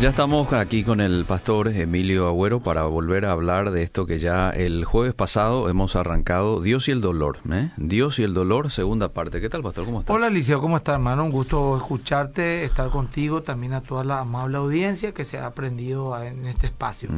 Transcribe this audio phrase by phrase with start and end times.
[0.00, 4.18] Ya estamos aquí con el pastor Emilio Agüero para volver a hablar de esto que
[4.18, 7.40] ya el jueves pasado hemos arrancado, Dios y el dolor.
[7.52, 7.68] ¿eh?
[7.76, 9.42] Dios y el dolor, segunda parte.
[9.42, 9.84] ¿Qué tal, pastor?
[9.84, 10.16] ¿Cómo estás?
[10.16, 11.24] Hola, Alicia, ¿cómo estás, hermano?
[11.24, 16.18] Un gusto escucharte, estar contigo, también a toda la amable audiencia que se ha aprendido
[16.18, 17.10] en este espacio.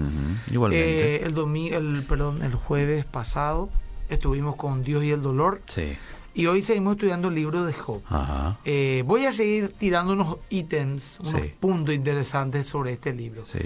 [0.50, 1.14] Igualmente.
[1.14, 3.68] Eh, el, domingo, el, perdón, el jueves pasado
[4.08, 5.62] estuvimos con Dios y el dolor.
[5.66, 5.96] Sí.
[6.34, 8.00] Y hoy seguimos estudiando el libro de Job.
[8.08, 8.58] Ajá.
[8.64, 11.52] Eh, voy a seguir tirando unos ítems, unos Sí.
[11.60, 13.44] puntos interesantes sobre este libro.
[13.46, 13.58] Sí.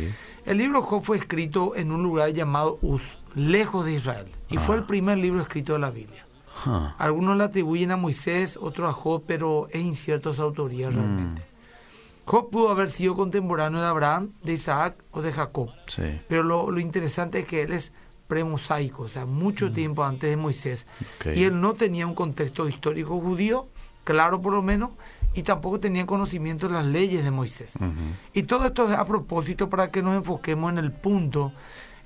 [0.45, 3.03] El libro de Job fue escrito en un lugar llamado Uz,
[3.37, 4.27] lejos de Israel.
[4.51, 4.79] Y fue Ah.
[4.79, 6.25] el primer libro escrito de la Biblia.
[6.99, 11.43] Algunos le atribuyen a Moisés, otros a Job, pero es incierto su autoría realmente.
[12.25, 15.69] Job pudo haber sido contemporáneo de Abraham, de Isaac o de Jacob.
[15.87, 16.19] sí.
[16.27, 17.93] Pero lo, lo interesante es que él es
[18.27, 20.87] premosaico, o sea, mucho tiempo antes de Moisés.
[21.35, 23.69] Y él no tenía un contexto histórico judío,
[24.05, 24.91] claro por lo menos,
[25.35, 27.75] y tampoco tenía conocimiento de las leyes de Moisés.
[28.33, 31.53] Y todo esto es a propósito para que nos enfoquemos en el punto.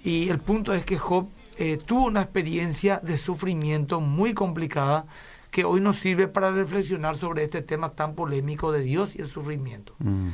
[0.03, 5.07] Y el punto es que Job eh, tuvo una experiencia de sufrimiento muy complicada
[5.51, 9.29] que hoy nos sirve para reflexionar sobre este tema tan polémico de Dios y el
[9.29, 9.95] sufrimiento.
[9.99, 10.29] Mm.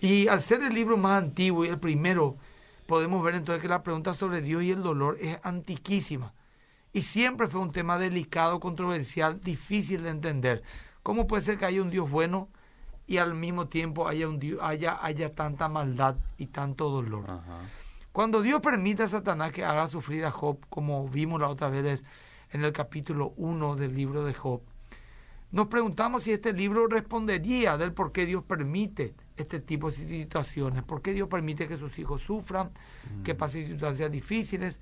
[0.00, 2.36] Y al ser el libro más antiguo y el primero,
[2.90, 6.34] podemos ver entonces que la pregunta sobre Dios y el dolor es antiquísima.
[6.92, 10.64] Y siempre fue un tema delicado, controversial, difícil de entender.
[11.04, 12.48] ¿Cómo puede ser que haya un Dios bueno
[13.06, 17.26] y al mismo tiempo haya, un Dios, haya, haya tanta maldad y tanto dolor?
[17.30, 17.60] Ajá.
[18.10, 22.02] Cuando Dios permite a Satanás que haga sufrir a Job, como vimos la otra vez
[22.50, 24.62] en el capítulo 1 del libro de Job,
[25.52, 30.82] nos preguntamos si este libro respondería del por qué Dios permite este tipo de situaciones,
[30.82, 32.70] por qué Dios permite que sus hijos sufran,
[33.24, 34.78] que pasen situaciones difíciles.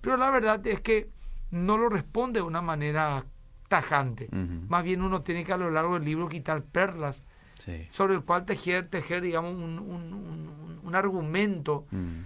[0.00, 1.08] Pero la verdad es que
[1.50, 3.24] no lo responde de una manera
[3.68, 4.28] tajante.
[4.68, 7.22] Más bien uno tiene que a lo largo del libro quitar perlas
[7.58, 7.88] Sí.
[7.90, 12.20] sobre el cual tejer, tejer digamos, un, un- un- un argumento Mm.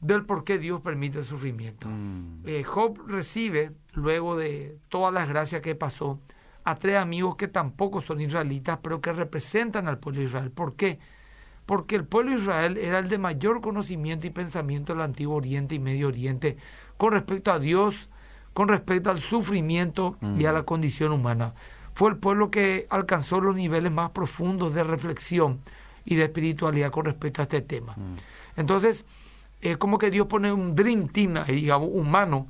[0.00, 1.88] del por qué Dios permite el sufrimiento.
[1.88, 2.42] Mm.
[2.46, 6.20] Eh, Job recibe, luego de todas las gracias que pasó,
[6.66, 10.50] a tres amigos que tampoco son israelitas, pero que representan al pueblo de Israel.
[10.50, 10.98] ¿Por qué?
[11.64, 15.76] Porque el pueblo de Israel era el de mayor conocimiento y pensamiento del Antiguo Oriente
[15.76, 16.56] y Medio Oriente
[16.96, 18.10] con respecto a Dios,
[18.52, 21.54] con respecto al sufrimiento y a la condición humana.
[21.94, 25.60] Fue el pueblo que alcanzó los niveles más profundos de reflexión
[26.04, 27.94] y de espiritualidad con respecto a este tema.
[28.56, 29.04] Entonces,
[29.60, 32.48] es como que Dios pone un dream team, digamos, humano,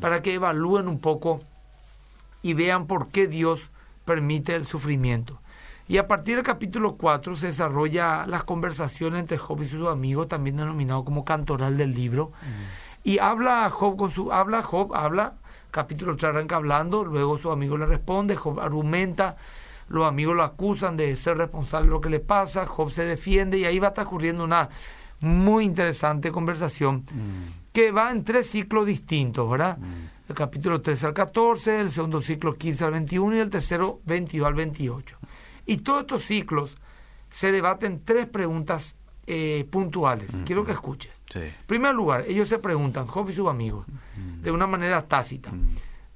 [0.00, 1.40] para que evalúen un poco
[2.46, 3.72] y vean por qué Dios
[4.04, 5.40] permite el sufrimiento.
[5.88, 10.28] Y a partir del capítulo 4 se desarrolla las conversaciones entre Job y sus amigos,
[10.28, 12.30] también denominado como cantoral del libro.
[13.02, 15.34] Y habla Job con su habla Job habla,
[15.72, 19.36] capítulo 3 arranca hablando, luego su amigo le responde, Job argumenta,
[19.88, 23.58] los amigos lo acusan de ser responsable de lo que le pasa, Job se defiende
[23.58, 24.68] y ahí va transcurriendo una
[25.18, 27.06] muy interesante conversación
[27.72, 29.78] que va en tres ciclos distintos, ¿verdad?
[30.28, 34.46] El capítulo 13 al 14, el segundo ciclo 15 al 21 y el tercero 22
[34.46, 35.18] al 28.
[35.66, 36.76] Y todos estos ciclos
[37.30, 40.30] se debaten tres preguntas eh, puntuales.
[40.44, 41.12] Quiero que escuches.
[41.30, 41.40] Sí.
[41.40, 43.86] En primer lugar, ellos se preguntan, Job y sus amigos,
[44.42, 45.52] de una manera tácita,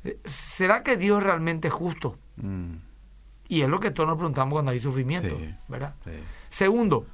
[0.05, 2.17] eh, ¿será que Dios es realmente justo?
[2.37, 2.75] Mm.
[3.49, 5.55] Y es lo que todos nos preguntamos cuando hay sufrimiento, Sí.
[5.69, 5.95] ¿verdad?
[6.05, 6.13] Sí.
[6.51, 7.07] Segundo,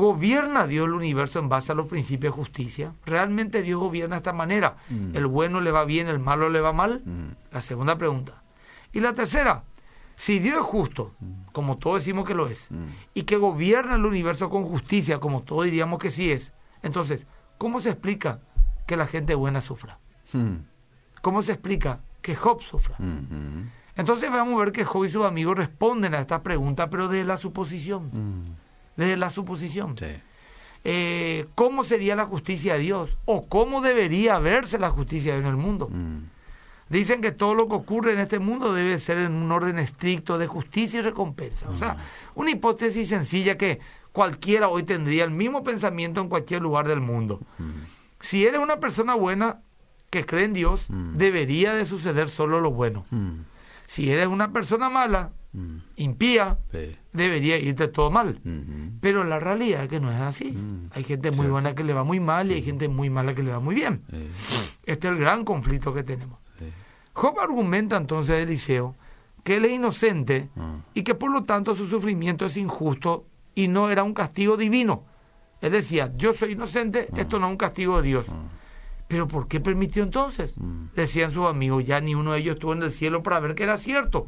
[0.00, 2.92] ¿gobierna Dios el universo en base a los principios de justicia?
[3.06, 4.76] ¿Realmente Dios gobierna de esta manera?
[4.88, 5.16] Mm.
[5.16, 7.02] ¿El bueno le va bien, el malo le va mal?
[7.04, 7.52] Mm.
[7.52, 8.42] La segunda pregunta.
[8.92, 9.62] Y la tercera,
[10.16, 11.12] si Dios es justo,
[11.52, 12.86] como todos decimos que lo es, Mm.
[13.14, 17.26] y que gobierna el universo con justicia, como todos diríamos que sí es, entonces,
[17.58, 18.40] ¿cómo se explica
[18.86, 19.98] que la gente buena sufra?
[20.32, 20.56] Mm.
[21.22, 22.96] ¿Cómo se explica que Job sufra?
[22.98, 23.68] Mm.
[23.96, 27.24] Entonces vamos a ver que Job y sus amigos responden a esta pregunta, pero desde
[27.26, 28.10] la suposición.
[29.00, 29.04] Mm.
[29.08, 29.96] Desde la suposición.
[29.98, 30.06] Sí.
[30.84, 33.18] Eh, ¿Cómo sería la justicia de Dios?
[33.26, 35.88] ¿O cómo debería verse la justicia en el mundo?
[35.90, 36.24] Mm.
[36.88, 40.38] Dicen que todo lo que ocurre en este mundo debe ser en un orden estricto
[40.38, 41.68] de justicia y recompensa.
[41.68, 41.96] O sea,
[42.34, 43.78] una hipótesis sencilla que
[44.12, 47.40] cualquiera hoy tendría el mismo pensamiento en cualquier lugar del mundo.
[48.20, 49.60] Si eres una persona buena
[50.10, 51.16] que cree en Dios, Mm.
[51.16, 53.04] debería de suceder solo lo bueno.
[53.10, 53.42] Mm.
[53.86, 55.76] Si eres una persona mala, Mm.
[55.96, 56.96] impía, Sí.
[57.12, 58.38] debería irte todo mal.
[58.44, 58.98] Mm.
[59.00, 60.52] Pero la realidad es que no es así.
[60.52, 61.52] Mm, Hay gente muy cierto.
[61.52, 63.74] buena que le va muy mal y hay gente muy mala que le va muy
[63.74, 64.02] bien.
[64.86, 66.38] Este es el gran conflicto que tenemos.
[67.12, 68.94] Job argumenta entonces Eliseo
[69.42, 70.76] que él es inocente Ah.
[70.94, 75.04] y que por lo tanto su sufrimiento es injusto y no era un castigo divino.
[75.60, 78.26] Él decía, yo soy inocente, esto no es un castigo de Dios.
[79.08, 80.56] Pero ¿por qué permitió entonces?
[80.56, 80.94] Mm.
[80.94, 83.64] Decían sus amigos, ya ni uno de ellos estuvo en el cielo para ver que
[83.64, 84.26] era cierto.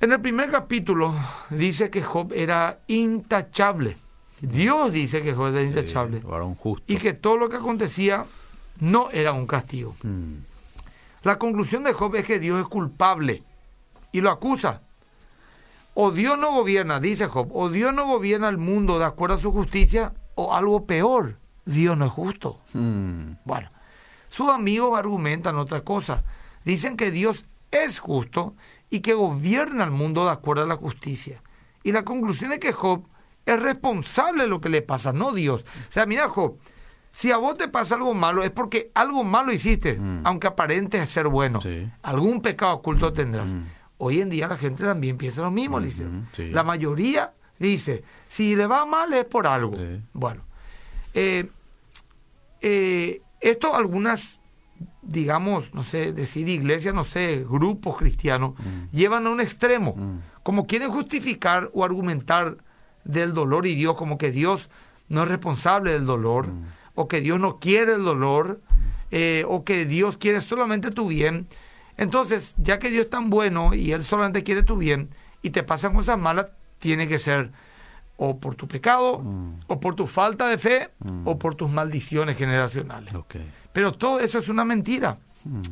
[0.00, 1.14] En el primer capítulo
[1.50, 3.98] dice que Job era intachable.
[4.40, 6.22] Dios dice que Job era intachable.
[6.58, 6.82] Justo.
[6.90, 8.24] Y que todo lo que acontecía
[8.80, 9.94] no era un castigo.
[10.02, 10.36] Mm,
[11.22, 13.42] La conclusión de Job es que Dios es culpable
[14.10, 14.80] y lo acusa.
[15.92, 19.40] O Dios no gobierna, dice Job, o Dios no gobierna el mundo de acuerdo a
[19.40, 21.36] su justicia, o algo peor,
[21.66, 22.58] Dios no es justo.
[22.72, 23.68] mm, Bueno,
[24.30, 26.22] sus amigos argumentan otra cosa.
[26.64, 28.54] Dicen que Dios es justo
[28.90, 31.42] y que gobierna el mundo de acuerdo a la justicia.
[31.82, 33.04] Y la conclusión es que Job
[33.46, 35.64] es responsable de lo que le pasa, no Dios.
[35.88, 36.58] O sea, mira Job,
[37.12, 40.20] si a vos te pasa algo malo es porque algo malo hiciste, Mm.
[40.24, 41.60] aunque aparentes ser bueno.
[41.60, 41.88] Sí.
[42.02, 43.50] Algún pecado oculto tendrás.
[43.50, 43.64] Mm.
[43.98, 45.76] Hoy en día la gente también piensa lo mismo.
[45.78, 46.50] Ujú, sí.
[46.50, 49.76] La mayoría dice, si le va mal es por algo.
[49.76, 50.00] Sí.
[50.12, 50.42] Bueno,
[51.14, 51.48] eh,
[52.60, 54.39] eh, esto algunas,
[55.02, 58.54] digamos, no sé, decir iglesias, no sé, grupos cristianos,
[58.92, 60.18] llevan a un extremo, Mm.
[60.42, 62.56] como quieren justificar o argumentar
[63.04, 64.68] del dolor y Dios, como que Dios
[65.08, 66.48] no es responsable del dolor,
[66.94, 68.60] o que Dios no quiere el dolor,
[69.10, 71.48] eh, o que Dios quiere solamente tu bien.
[71.96, 75.10] Entonces, ya que Dios es tan bueno y Él solamente quiere tu bien,
[75.42, 76.46] y te pasan cosas malas,
[76.78, 77.50] tiene que ser
[78.16, 79.52] o por tu pecado, Mm.
[79.66, 81.26] o por tu falta de fe, Mm.
[81.26, 83.12] o por tus maldiciones generacionales.
[83.72, 85.62] Pero todo eso es una mentira, Mm,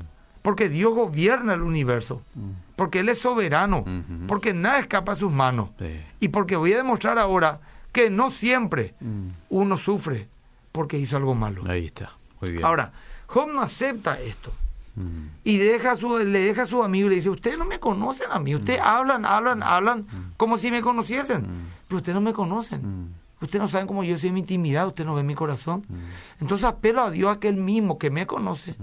[0.42, 4.26] porque Dios gobierna el universo, mm, porque Él es soberano, Ujú.
[4.26, 6.00] porque nada escapa a sus manos, sí.
[6.20, 7.60] y porque voy a demostrar ahora
[7.92, 10.28] que no siempre Mm, uno sufre
[10.72, 11.64] porque hizo algo malo.
[11.68, 12.12] Ahí está.
[12.40, 12.64] Muy bien.
[12.64, 12.92] Ahora,
[13.26, 14.52] Job no acepta esto.
[14.96, 17.78] Mm, Y deja su, le deja a su amigo y le dice, ustedes no me
[17.78, 20.06] conocen a mí, ustedes hablan, hablan, hablan
[20.36, 21.44] como si me conociesen,
[21.88, 23.12] pero ustedes no me conocen.
[23.40, 25.84] Mm, Ustedes no saben cómo yo soy mi intimidad, ustedes no ven mi corazón.
[25.88, 28.74] mm, Entonces apelo a Dios, aquel mismo que me conoce,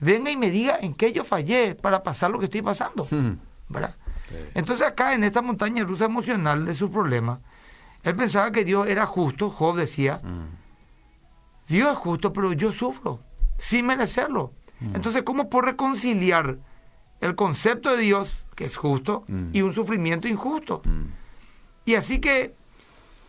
[0.00, 3.06] venga y me diga en qué yo fallé para pasar lo que estoy pasando.
[3.10, 3.38] mm.
[3.68, 3.94] ¿verdad?
[4.28, 4.34] Sí.
[4.54, 7.40] Entonces acá en esta montaña rusa emocional de su problema,
[8.02, 10.46] él pensaba que Dios era justo, Job decía, Mm,
[11.68, 13.20] Dios es justo, pero yo sufro,
[13.58, 14.52] sin merecerlo.
[14.94, 16.56] Entonces, ¿cómo puedo reconciliar
[17.20, 19.50] el concepto de Dios, que es justo, Mm.
[19.52, 20.80] y un sufrimiento injusto?
[20.84, 21.04] mm,
[21.86, 22.54] Y así que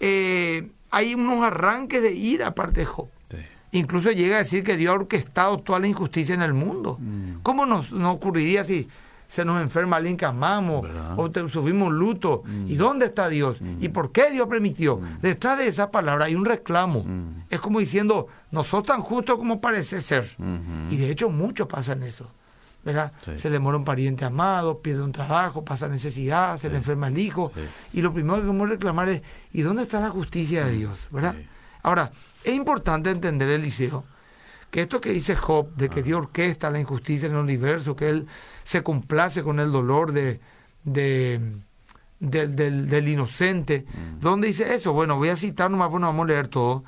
[0.01, 3.07] eh, hay unos arranques de ira aparte de Job.
[3.29, 3.37] sí.
[3.73, 6.97] Incluso llega a decir que Dios ha orquestado toda la injusticia en el mundo.
[6.99, 7.35] Mm.
[7.41, 8.89] ¿Cómo nos, nos ocurriría si
[9.29, 11.13] se nos enferma alguien que amamos ¿Verdad?
[11.17, 12.43] o te- sufrimos un luto?
[12.45, 12.69] Mm.
[12.69, 13.59] ¿Y dónde está Dios?
[13.79, 14.99] ¿Y por qué Dios permitió?
[15.21, 17.05] Detrás de esa palabra hay un reclamo.
[17.05, 17.43] Mm.
[17.49, 20.27] Es como diciendo, no sos tan justo como parece ser.
[20.37, 20.93] Ujú.
[20.93, 22.29] Y de hecho mucho pasa en eso.
[22.83, 23.11] ¿Verdad?
[23.23, 23.37] Sí.
[23.37, 27.17] Se le muere un pariente amado, pierde un trabajo, pasa necesidad, se le enferma el
[27.17, 27.51] hijo.
[27.55, 27.61] Sí.
[27.99, 29.21] Y lo primero que vamos a reclamar es,
[29.53, 30.99] ¿y dónde está la justicia de Dios?
[31.11, 31.35] ¿verdad?
[31.83, 32.11] Ahora,
[32.43, 34.03] es importante entender, Eliseo,
[34.71, 38.09] que esto que dice Job, de que Dios orquesta la injusticia en el universo, que
[38.09, 38.27] Él
[38.63, 40.39] se complace con el dolor de,
[40.83, 41.39] de-
[42.19, 44.19] del, del- del inocente, Mm.
[44.21, 44.93] ¿dónde dice eso?
[44.93, 46.83] Bueno, voy a citar nomás, pues no vamos a leer todo.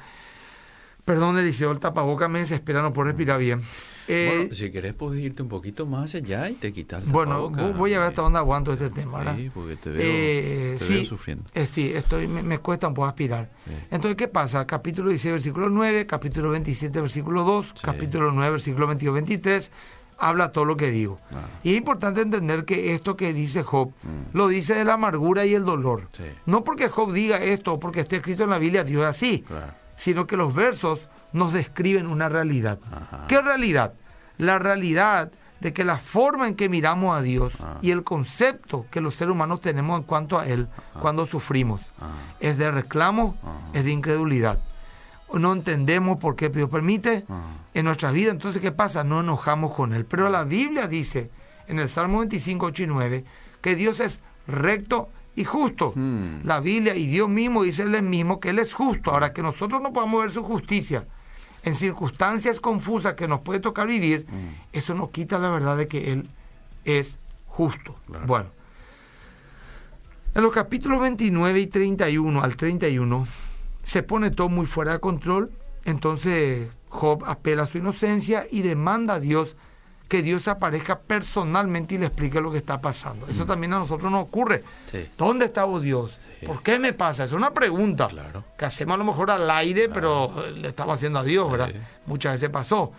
[1.05, 3.61] Perdón, Eliseo, el tapaboca me desespera, no puedo respirar bien.
[4.07, 7.93] Eh, Bueno, si querés puedes irte un poquito más allá y te quitas bueno, voy
[7.93, 9.35] a ver hasta dónde aguanto este tema, ¿verdad?
[9.37, 11.45] Sí, porque te veo, Eh, te sí, veo sufriendo.
[11.53, 13.49] eh, sí, estoy, me, me cuesta un poco aspirar.
[13.91, 14.65] Entonces, ¿qué pasa?
[14.67, 17.73] Capítulo 16, versículo 9, capítulo 27, versículo 2, Sí.
[17.81, 19.71] capítulo 9, versículo 22, 23,
[20.17, 21.19] habla todo lo que digo.
[21.31, 21.47] Ah.
[21.63, 24.35] Y es importante entender que esto que dice Job, Mm.
[24.37, 26.09] lo dice de la amargura y el dolor.
[26.15, 26.23] Sí.
[26.45, 29.73] No porque Job diga esto porque esté escrito en la Biblia, Dios es así, Claro.
[29.97, 32.79] sino que los versos nos describen una realidad.
[32.91, 33.25] Ajá.
[33.27, 33.93] ¿Qué realidad?
[34.37, 37.77] La realidad de que la forma en que miramos a Dios Ah.
[37.81, 40.67] y el concepto que los seres humanos tenemos en cuanto a Él
[41.01, 42.11] cuando sufrimos Ah.
[42.39, 43.35] es de reclamo,
[43.73, 44.59] es de incredulidad.
[45.33, 47.43] No entendemos por qué Dios permite Ah.
[47.73, 49.03] en nuestra vida, entonces ¿qué pasa?
[49.03, 50.05] No enojamos con Él.
[50.05, 51.31] Pero la Biblia dice
[51.67, 53.25] en el Salmo 25, 8 y 9
[53.61, 55.93] que Dios es recto y justo.
[55.95, 56.41] Hmm.
[56.43, 59.11] La Biblia y Dios mismo dice Él mismo que Él es justo.
[59.11, 61.05] Ahora que nosotros no podamos ver su justicia
[61.63, 64.49] en circunstancias confusas que nos puede tocar vivir, Mm.
[64.73, 66.27] eso no quita la verdad de que Él
[66.85, 67.15] es
[67.47, 67.95] justo.
[68.07, 68.25] Claro.
[68.27, 68.45] Bueno,
[70.35, 73.27] en los capítulos 29 y 31 al 31
[73.83, 75.51] se pone todo muy fuera de control,
[75.85, 79.55] entonces Job apela a su inocencia y demanda a Dios
[80.09, 83.27] que Dios aparezca personalmente y le explique lo que está pasando.
[83.27, 84.59] Eso también a nosotros nos ocurre.
[84.59, 84.89] Mm.
[84.91, 85.09] Sí.
[85.17, 86.11] ¿Dónde está vos Dios?
[86.11, 86.32] Sí.
[86.45, 87.23] ¿Por qué me pasa?
[87.23, 88.43] Es una pregunta Claro.
[88.57, 91.69] que hacemos a lo mejor al aire, pero eh, le estamos haciendo a Dios, ¿verdad?
[91.71, 91.77] Sí.
[92.05, 92.91] Muchas veces pasó.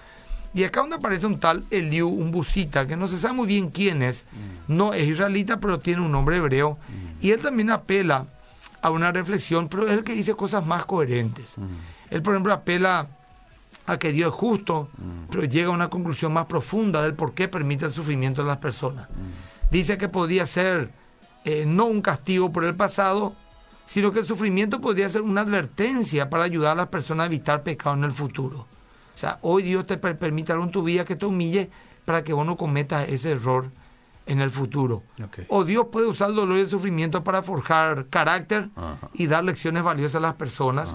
[0.52, 3.70] Y acá donde aparece un tal Eliú, un busita, que no se sabe muy bien
[3.70, 4.76] quién es, Mm.
[4.76, 6.78] no es israelita, pero tiene un nombre hebreo,
[7.20, 8.26] y él también apela
[8.80, 11.54] a una reflexión, pero es el que dice cosas más coherentes.
[11.56, 11.64] Mm.
[12.10, 13.06] Él, por ejemplo, apela
[13.86, 15.24] a que Dios es justo, Mm.
[15.30, 18.58] pero llega a una conclusión más profunda del por qué permite el sufrimiento de las
[18.58, 19.08] personas.
[19.10, 19.72] Mm.
[19.72, 20.90] Dice que podría ser
[21.44, 23.34] eh, no un castigo por el pasado,
[23.86, 27.62] sino que el sufrimiento podría ser una advertencia para ayudar a las personas a evitar
[27.62, 28.66] pecado en el futuro.
[29.14, 31.70] O sea, hoy Dios te permite algo en tu vida que te humille
[32.04, 33.70] para que vos no cometas ese error
[34.26, 35.02] en el futuro.
[35.48, 38.70] O Dios puede usar el dolor y el sufrimiento para forjar carácter
[39.12, 40.94] y dar lecciones valiosas a las personas.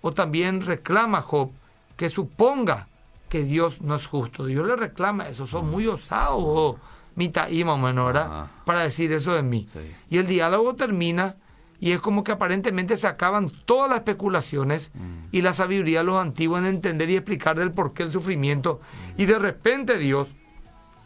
[0.00, 1.50] O también reclama Job
[1.96, 2.88] que suponga
[3.28, 4.46] que Dios no es justo.
[4.46, 5.46] Dios le reclama eso.
[5.46, 6.76] Son muy osados,
[7.14, 8.46] mitad y ¿verdad?
[8.64, 9.68] Para decir eso de mí.
[10.10, 11.36] Y el diálogo termina
[11.80, 14.92] y es como que aparentemente se acaban todas las especulaciones
[15.32, 18.80] y la sabiduría de los antiguos en entender y explicar del por qué el sufrimiento.
[19.16, 20.28] Y de repente Dios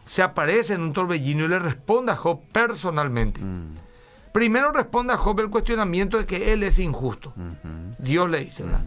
[0.04, 3.40] se aparece en un torbellino y le responde a Job personalmente.
[4.32, 7.32] Primero responde a Job el cuestionamiento de que él es injusto.
[7.98, 8.84] Dios le dice, ¿verdad?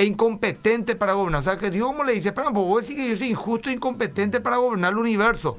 [0.00, 1.40] E incompetente para gobernar.
[1.40, 3.74] O sea, que Dios como le dice, pero vos decís que yo soy injusto e
[3.74, 5.58] incompetente para gobernar el universo.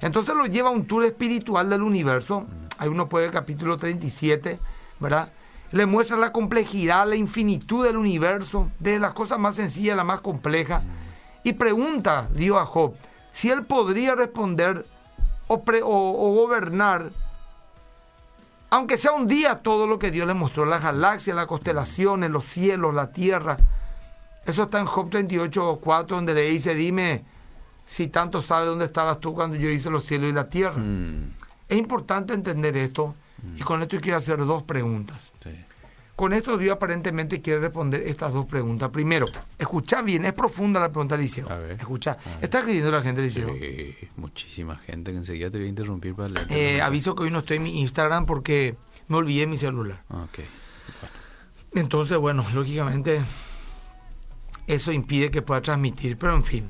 [0.00, 2.46] Entonces lo lleva a un tour espiritual del universo.
[2.76, 4.58] Ahí uno puede el capítulo 37
[5.00, 5.30] ¿verdad?
[5.72, 10.04] Le muestra la complejidad, la infinitud del universo, de las cosas más sencillas a la
[10.04, 10.82] más compleja.
[11.44, 12.94] Y pregunta Dios a Job
[13.32, 14.84] si él podría responder
[15.46, 17.10] o, o, gobernar,
[18.68, 22.44] aunque sea un día, todo lo que Dios le mostró, las galaxias, las constelaciones, los
[22.44, 23.56] cielos, la tierra.
[24.46, 27.24] Eso está en Job 38, 4, donde le dice, dime
[27.88, 30.76] si tanto sabes dónde estabas tú cuando yo hice los cielos y la tierra.
[30.76, 31.32] Mm.
[31.68, 33.14] Es importante entender esto
[33.56, 35.32] y con esto quiero hacer dos preguntas.
[36.16, 38.90] Con esto Dios aparentemente quiere responder estas dos preguntas.
[38.90, 39.26] Primero,
[39.56, 41.46] escucha bien, es profunda la pregunta, Liceo.
[41.70, 43.54] Escucha, ¿está escribiendo la gente, Liceo?
[43.54, 46.46] Sí, muchísima gente que enseguida te voy a interrumpir para leer.
[46.50, 48.76] Eh, aviso que hoy no estoy en mi Instagram porque
[49.06, 50.02] me olvidé mi celular.
[51.72, 53.22] Entonces, bueno, lógicamente
[54.68, 56.64] eso impide que pueda transmitir, pero en fin.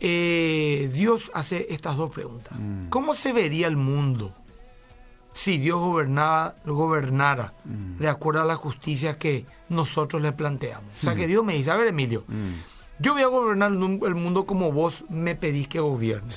[0.00, 2.52] Eh, Dios hace estas dos preguntas.
[2.58, 2.88] Mm.
[2.90, 4.34] ¿Cómo se vería el mundo
[5.32, 7.98] si Dios gobernaba, gobernara mm.
[7.98, 10.94] de acuerdo a la justicia que nosotros le planteamos.
[10.98, 11.26] O sea, que.
[11.26, 12.24] Dios me dice, a ver, Emilio,
[12.98, 16.32] yo voy a gobernar el mundo como vos me pedís que gobierne.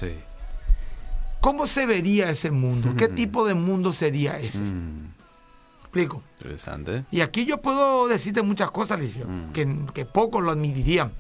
[1.42, 2.94] ¿Cómo se vería ese mundo?
[2.98, 4.60] ¿Qué tipo de mundo sería ese?
[5.88, 6.22] ¿Explico?
[6.40, 7.06] Interesante.
[7.12, 11.14] Y aquí yo puedo decirte muchas cosas, Licio, que, que pocos lo admitirían.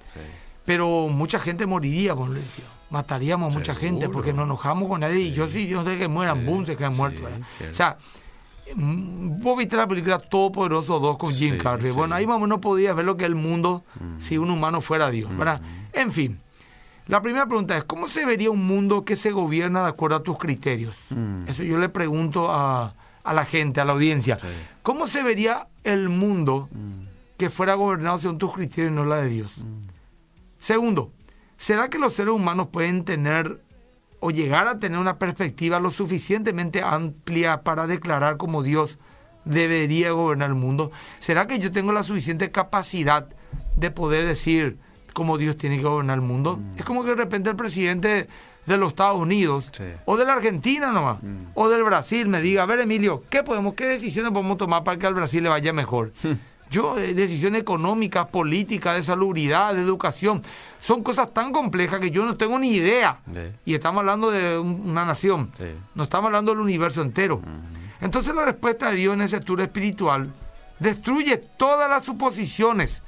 [0.65, 2.41] Pero mucha gente moriría, vos le
[2.89, 6.09] mataríamos a mucha gente porque nos enojamos con nadie y yo sí, yo sé que
[6.09, 7.23] mueran, boom, se quedan muertos.
[7.71, 7.97] o sea,
[8.75, 11.91] mm, vos viste la película Todopoderoso 2 con Jim Carrey.
[11.91, 14.19] Bueno, ahí más o menos podías ver lo que es el mundo mm.
[14.19, 15.61] si un humano fuera Dios, ¿verdad?
[15.61, 15.99] Mm.
[15.99, 16.39] En fin,
[17.07, 20.23] la primera pregunta es, ¿cómo se vería un mundo que se gobierna de acuerdo a
[20.23, 20.97] tus criterios?
[21.47, 22.93] Eso yo le pregunto a,
[23.27, 24.37] a, la gente, a la audiencia.
[24.83, 26.69] ¿Cómo se vería el mundo
[27.37, 29.53] que fuera gobernado según tus criterios y no la de Dios?
[30.59, 31.11] Segundo,
[31.57, 33.59] ¿Será que los seres humanos pueden tener
[34.19, 38.99] o llegar a tener una perspectiva lo suficientemente amplia para declarar como Dios
[39.43, 40.91] debería gobernar el mundo?
[41.19, 43.27] ¿Será que yo tengo la suficiente capacidad
[43.75, 44.77] de poder decir
[45.13, 46.57] cómo Dios tiene que gobernar el mundo?
[46.57, 46.79] Mm.
[46.79, 48.27] Es como que de repente el presidente
[48.67, 49.71] de los Estados Unidos
[50.05, 51.37] o de la Argentina nomás mm.
[51.55, 54.99] o del Brasil me diga, a ver Emilio, ¿qué podemos, qué decisiones podemos tomar para
[54.99, 56.11] que al Brasil le vaya mejor?
[56.69, 60.43] Yo, eh, decisiones económicas, políticas, de salubridad, de educación,
[60.81, 63.19] son cosas tan complejas que yo no tengo ni idea.
[63.65, 65.49] Y estamos hablando de una nación,
[65.95, 67.41] no estamos hablando del universo entero.
[68.01, 70.33] Entonces la respuesta de Dios en ese tour espiritual
[70.77, 73.01] destruye todas las suposiciones,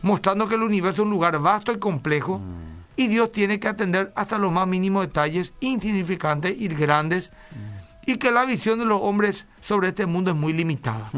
[0.00, 2.40] mostrando que el universo es un lugar vasto y complejo,
[2.96, 7.32] y Dios tiene que atender hasta los más mínimos detalles, insignificantes y grandes,
[8.06, 11.10] y que la visión de los hombres sobre este mundo es muy limitada.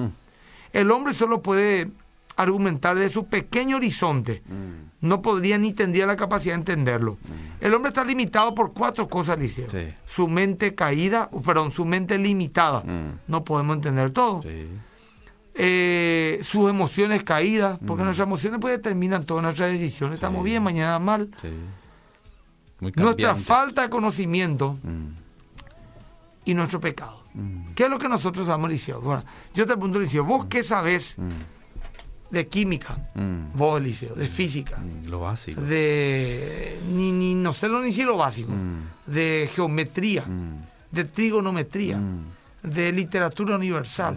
[0.72, 1.90] El hombre solo puede
[2.38, 4.42] argumentar de su pequeño horizonte.
[4.46, 5.06] Mm.
[5.06, 7.14] No podría ni tendría la capacidad de entenderlo.
[7.14, 7.64] Mm.
[7.64, 9.66] El hombre está limitado por cuatro cosas, dice.
[10.06, 12.80] Su mente caída, perdón, su mente limitada.
[12.80, 13.18] Mm.
[13.26, 14.42] No podemos entender todo.
[15.60, 20.14] Eh, sus emociones caídas, porque nuestras emociones pues determinan todas nuestras decisiones.
[20.14, 21.30] Estamos bien, mañana mal.
[22.78, 24.78] Nuestra falta de conocimiento
[26.44, 27.24] y nuestro pecado.
[27.34, 27.72] Mm.
[27.74, 29.00] ¿Qué es lo que nosotros sabemos, Liceo?
[29.00, 31.28] Bueno, yo te pregunto, Liceo, ¿vos qué sabés mm.
[32.30, 32.96] de química?
[33.16, 33.56] Mm.
[33.56, 34.78] Vos, Liceo, de física.
[35.06, 35.60] Lo básico.
[35.60, 38.52] De, ni, ni no sé ni si lo básico.
[39.06, 40.24] De geometría,
[40.92, 42.00] de trigonometría,
[42.62, 44.16] de literatura universal,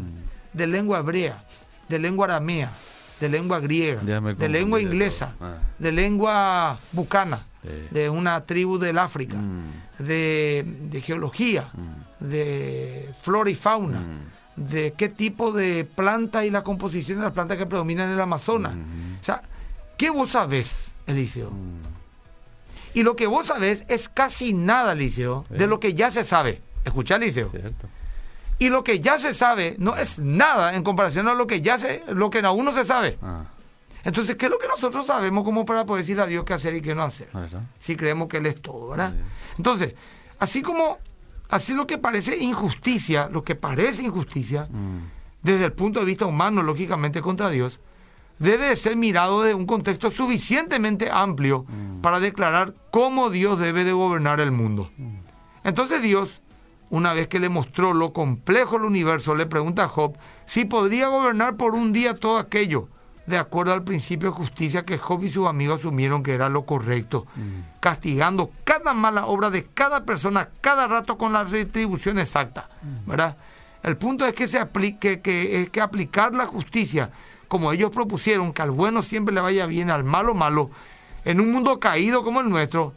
[0.54, 1.44] de lengua hebrea,
[1.90, 2.74] de lengua aramea,
[3.20, 5.56] de lengua griega, de lengua inglesa, ah.
[5.78, 7.46] de lengua bucana,
[7.92, 9.38] de una tribu del África,
[10.00, 11.70] de, de, geología,
[12.20, 14.70] de flora y fauna, mm.
[14.70, 18.22] de qué tipo de planta y la composición de las plantas que predominan en el
[18.22, 18.74] Amazonas.
[19.22, 19.44] O sea,
[19.98, 21.52] ¿qué vos sabés, Eliseo?
[21.52, 22.02] Mm.
[22.94, 26.62] Y lo que vos sabés es casi nada, Eliseo, de lo que ya se sabe.
[26.84, 27.52] Escucha, Eliseo.
[28.62, 31.80] Y lo que ya se sabe no es nada en comparación a lo que ya
[31.80, 33.18] se, lo que aún no se sabe.
[33.20, 33.46] Ah,
[34.04, 36.76] Entonces, ¿qué es lo que nosotros sabemos como para poder decirle a Dios qué hacer
[36.76, 37.28] y qué no hacer?
[37.34, 37.64] ¿verdad?
[37.80, 39.16] Si creemos que Él es todo, ¿verdad?
[39.58, 39.96] Entonces,
[40.38, 41.00] así como,
[41.50, 45.10] así lo que parece injusticia, lo que parece injusticia, Mm,
[45.42, 47.80] desde el punto de vista humano, lógicamente contra Dios,
[48.38, 51.66] debe de ser mirado desde un contexto suficientemente amplio
[52.04, 54.92] para declarar cómo Dios debe de gobernar el mundo.
[55.64, 56.44] Entonces Dios,
[56.92, 61.08] una vez que le mostró lo complejo del universo, le pregunta a Job si podría
[61.08, 62.90] gobernar por un día todo aquello,
[63.26, 66.66] de acuerdo al principio de justicia que Job y sus amigos asumieron que era lo
[66.66, 67.26] correcto,
[67.80, 72.70] castigando cada mala obra de cada persona cada rato con la retribución exacta,
[73.06, 73.38] ¿verdad?
[73.84, 77.10] El punto es que se aplique, que, es que aplicar la justicia,
[77.48, 80.70] como ellos propusieron, que al bueno siempre le vaya bien, al malo malo,
[81.24, 82.94] en un mundo caído como el nuestro,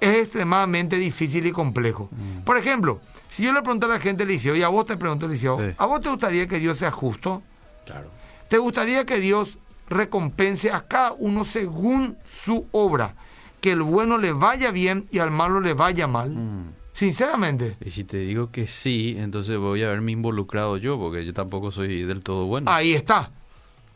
[0.00, 2.08] es extremadamente difícil y complejo.
[2.44, 3.00] Por ejemplo,
[3.34, 5.74] si yo le pregunto a la gente, Liceo, y a vos te pregunto, Liceo, Sí.
[5.76, 7.42] ¿a vos te gustaría que Dios sea justo?
[7.84, 8.08] Claro.
[8.48, 13.14] ¿Te gustaría que Dios recompense a cada uno según su obra?
[13.60, 16.30] Que el bueno le vaya bien y al malo le vaya mal.
[16.30, 16.72] Mm.
[16.92, 17.76] Sinceramente.
[17.84, 21.72] Y si te digo que sí, entonces voy a haberme involucrado yo, porque yo tampoco
[21.72, 22.70] soy del todo bueno.
[22.70, 23.32] Ahí está.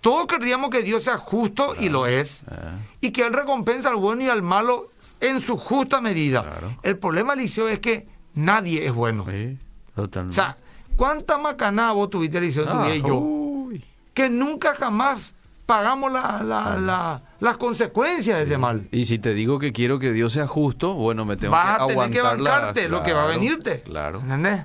[0.00, 2.42] Todos querríamos que Dios sea justo y lo es.
[2.48, 4.90] Ah, Y que Él recompensa al bueno y al malo
[5.20, 6.42] en su justa medida.
[6.42, 6.76] Claro.
[6.82, 8.06] El problema, Eliseo, es que
[8.38, 9.24] nadie es bueno.
[9.28, 9.58] sí,
[9.96, 10.34] O totalmente.
[10.34, 10.56] sea,
[10.96, 13.14] ¿cuánta macanada vos tuviste, tu Ah, y yo?
[13.16, 13.84] uy.
[14.14, 15.34] Que nunca jamás
[15.66, 18.88] pagamos la- la- la- las consecuencias de ese mal.
[18.90, 21.82] Y si te digo que quiero que Dios sea justo, bueno, me tengo Vas que
[21.82, 23.80] a tener que aguantar la- bancarte lo que va a Claro, venirte.
[23.82, 24.20] Claro.
[24.20, 24.64] ¿Entendés?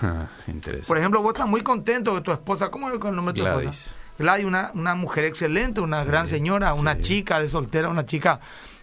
[0.48, 0.86] Interesante.
[0.86, 2.70] Por ejemplo, vos estás muy contento de tu esposa.
[2.70, 3.64] ¿Cómo es el nombre de tu Gladys.
[3.86, 3.96] esposa?
[4.18, 7.00] Gladys, una, una mujer excelente, una gran señora, una sí.
[7.02, 8.40] chica de soltera, una chica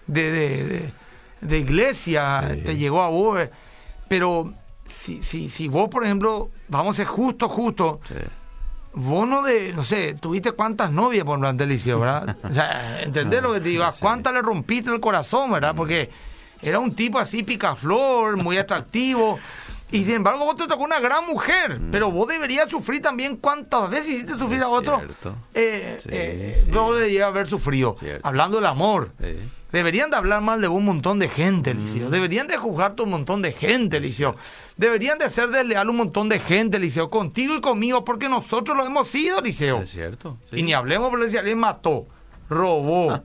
[0.07, 0.93] de, de, de-
[1.41, 2.61] de iglesia, Sí.
[2.61, 3.39] te llegó a vos.
[3.39, 3.51] eh.
[4.07, 4.53] Pero
[4.87, 8.15] si, si, si vos, por ejemplo, vamos a ser justo, justo, Sí.
[8.93, 12.37] vos no de, no sé, tuviste cuántas novias por durante el liceo, ¿verdad?
[12.43, 13.83] O sea, ¿entendés lo que te digo?
[13.83, 13.99] ¿A Sí.
[14.01, 15.73] cuántas le rompiste el corazón, verdad?
[15.75, 16.09] Porque
[16.61, 19.39] era un tipo así picaflor, muy atractivo.
[19.89, 23.89] Y sin embargo, vos te tocó una gran mujer, pero vos deberías sufrir también cuántas
[23.89, 24.97] veces hiciste sufrir Es a otro.
[24.97, 25.35] cierto.
[25.53, 26.71] Eh, Sí, eh, sí.
[26.71, 27.95] Vos deberías haber sufrido.
[27.97, 28.27] Cierto.
[28.27, 29.11] Hablando del amor.
[29.21, 29.37] Sí.
[29.71, 32.09] Deberían de hablar mal de un montón de gente, Liceo.
[32.09, 34.33] Deberían de juzgarte un montón de gente, Liceo.
[34.77, 37.09] Deberían de ser desleal un montón de gente, Liceo.
[37.09, 39.79] Contigo y conmigo, porque nosotros lo hemos sido, Liceo.
[39.79, 40.37] Es cierto.
[40.49, 40.59] sí.
[40.59, 42.07] Y ni hablemos, pero si alguien mató,
[42.49, 43.21] robó.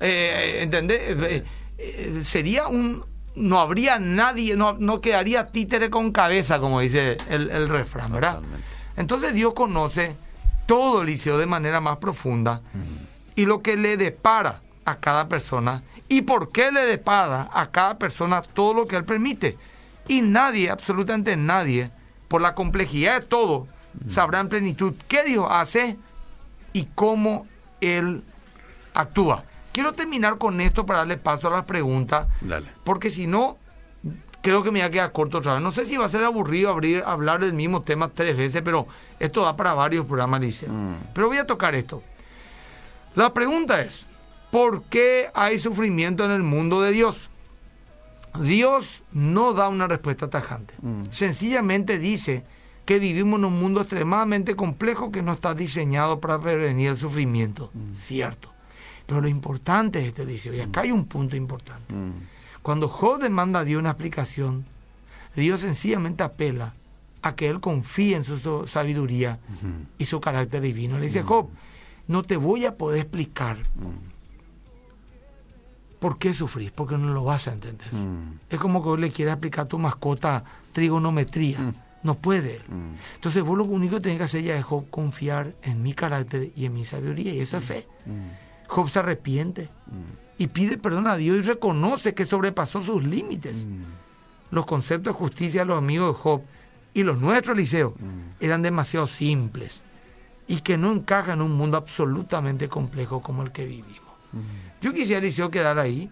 [0.00, 1.00] eh, ¿Entendés?
[1.02, 1.44] Eh,
[1.78, 3.04] eh, sería un...
[3.36, 8.36] No habría nadie, no, no quedaría títere con cabeza, como dice el, el refrán, ¿verdad?
[8.36, 8.66] Totalmente.
[8.96, 10.16] Entonces Dios conoce
[10.64, 12.62] todo liceo de manera más profunda
[13.36, 17.98] y lo que le depara a cada persona y por qué le depara a cada
[17.98, 19.58] persona todo lo que Él permite.
[20.08, 21.90] Y nadie, absolutamente nadie,
[22.28, 23.66] por la complejidad de todo,
[24.08, 25.96] sabrá en plenitud qué Dios hace
[26.72, 27.46] y cómo
[27.80, 28.22] Él
[28.94, 29.44] actúa.
[29.72, 32.66] Quiero terminar con esto para darle paso a las preguntas, Dale.
[32.84, 33.58] porque si no,
[34.40, 35.62] creo que me va a quedar corto otra vez.
[35.62, 38.86] No sé si va a ser aburrido abrir, hablar del mismo tema tres veces, pero
[39.18, 40.72] esto da para varios programas, Liceo.
[40.72, 40.96] Mm.
[41.12, 42.02] Pero voy a tocar esto.
[43.16, 44.06] La pregunta es,
[44.50, 47.30] ¿por qué hay sufrimiento en el mundo de Dios?
[48.40, 50.74] Dios no da una respuesta tajante.
[50.82, 51.04] Mm.
[51.10, 52.44] Sencillamente dice
[52.84, 57.70] que vivimos en un mundo extremadamente complejo que no está diseñado para prevenir el sufrimiento.
[57.96, 58.52] Cierto.
[59.06, 61.94] Pero lo importante es este dice, y acá hay un punto importante.
[61.94, 62.12] Mm.
[62.62, 64.64] Cuando Job demanda a Dios una explicación,
[65.34, 66.74] Dios sencillamente apela
[67.22, 69.38] a que él confíe en su sabiduría
[69.98, 70.98] y su carácter divino.
[70.98, 71.48] Le dice, Job,
[72.08, 73.58] no te voy a poder explicar
[75.98, 77.92] por qué sufrís, porque no lo vas a entender.
[77.92, 78.38] Mm.
[78.50, 81.58] Es como que vos le quieras explicar a tu mascota trigonometría.
[81.60, 81.74] Mm.
[82.02, 82.60] No puede.
[82.68, 82.94] Mm.
[83.16, 86.50] Entonces vos lo único que tenés que hacer ya es Job, confiar en mi carácter
[86.54, 87.86] y en mi sabiduría, y eso es fe.
[88.68, 89.68] Job se arrepiente
[90.38, 93.66] y pide perdón a Dios y reconoce que sobrepasó sus límites.
[94.50, 96.42] Los conceptos de justicia de los amigos de Job
[96.94, 98.44] y los nuestros, Eliseo, Mm.
[98.44, 99.82] eran demasiado simples
[100.46, 104.05] y que no encajan en un mundo absolutamente complejo como el que vivimos.
[104.80, 106.10] Yo quisiera, Eliseo, quedar ahí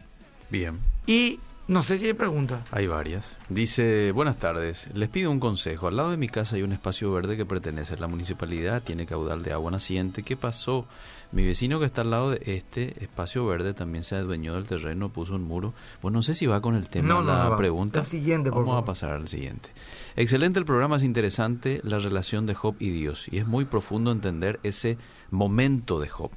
[0.50, 0.78] Bien.
[1.06, 2.62] y no sé si hay preguntas.
[2.72, 3.38] Hay varias.
[3.48, 5.86] Dice, buenas tardes, les pido un consejo.
[5.88, 9.06] Al lado de mi casa hay un espacio verde que pertenece a la municipalidad, tiene
[9.06, 10.22] caudal de agua naciente.
[10.22, 10.86] ¿Qué pasó?
[11.32, 15.08] Mi vecino que está al lado de este espacio verde también se adueñó del terreno,
[15.08, 15.72] puso un muro.
[16.02, 18.00] Pues no sé si va con el tema No, no, la no pregunta.
[18.00, 19.70] El siguiente, por Vamos a pasar al siguiente.
[20.16, 23.26] Excelente el programa, es interesante la relación de Job y Dios.
[23.30, 24.98] Y es muy profundo entender ese
[25.30, 26.30] momento de Job.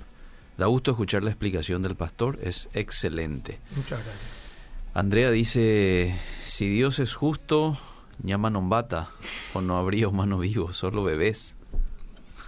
[0.57, 3.59] Da gusto escuchar la explicación del pastor, es excelente.
[3.75, 4.47] Muchas gracias.
[4.93, 7.77] Andrea dice, si Dios es justo,
[8.23, 9.11] ñama nombata,
[9.53, 11.55] o no habría humano vivo, solo bebés.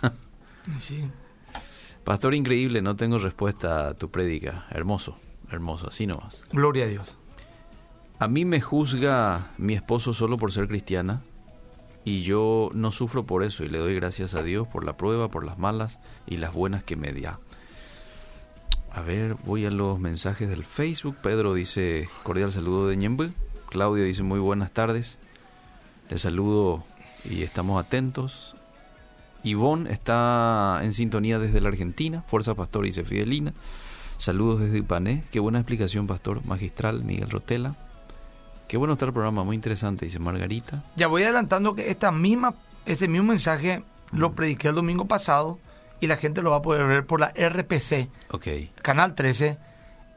[0.79, 1.09] Sí.
[2.03, 4.67] Pastor increíble, no tengo respuesta a tu prédica.
[4.69, 5.17] Hermoso,
[5.51, 6.43] hermoso, así nomás.
[6.51, 7.17] Gloria a Dios.
[8.19, 11.21] A mí me juzga mi esposo solo por ser cristiana
[12.03, 15.29] y yo no sufro por eso y le doy gracias a Dios por la prueba,
[15.29, 17.39] por las malas y las buenas que me da.
[18.93, 21.15] A ver, voy a los mensajes del Facebook.
[21.21, 23.31] Pedro dice cordial saludo de Ñembe.
[23.69, 25.19] Claudio dice muy buenas tardes.
[26.09, 26.83] Le saludo
[27.23, 28.55] y estamos atentos.
[29.43, 32.23] Ivonne está en sintonía desde la Argentina.
[32.27, 33.53] Fuerza Pastor dice Fidelina.
[34.17, 35.23] Saludos desde Ipané.
[35.31, 36.43] Qué buena explicación, Pastor.
[36.45, 37.75] Magistral, Miguel Rotela.
[38.67, 40.83] Qué bueno está el programa, muy interesante, dice Margarita.
[40.95, 42.53] Ya voy adelantando que esta misma,
[42.85, 45.59] ese mismo mensaje lo prediqué el domingo pasado
[45.99, 48.47] y la gente lo va a poder ver por la RPC, Ok,
[48.81, 49.57] Canal 13,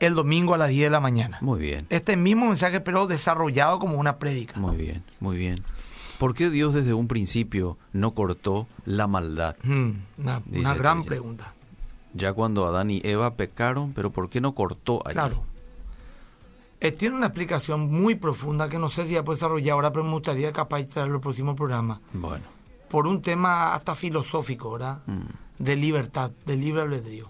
[0.01, 1.39] el domingo a las 10 de la mañana.
[1.41, 4.59] muy bien, Este mismo mensaje, pero desarrollado como una prédica.
[4.61, 5.63] muy bien, muy bien.
[6.19, 9.57] ¿Por qué Dios desde un principio no cortó la maldad?
[9.65, 11.53] Mm, una gran pregunta.
[12.15, 15.15] Ya cuando Adán y Eva pecaron, pero ¿por qué no cortó allí?
[15.15, 15.43] Claro.
[16.81, 20.05] Eh, tiene una explicación muy profunda que no sé si ya puede desarrollar ahora, pero
[20.05, 22.01] me gustaría capaz de traerlo el próximo programa.
[22.13, 22.45] Bueno,
[22.89, 24.99] Por un tema hasta filosófico, ¿verdad?
[25.07, 25.21] mm,
[25.63, 27.29] De libertad, de libre albedrío.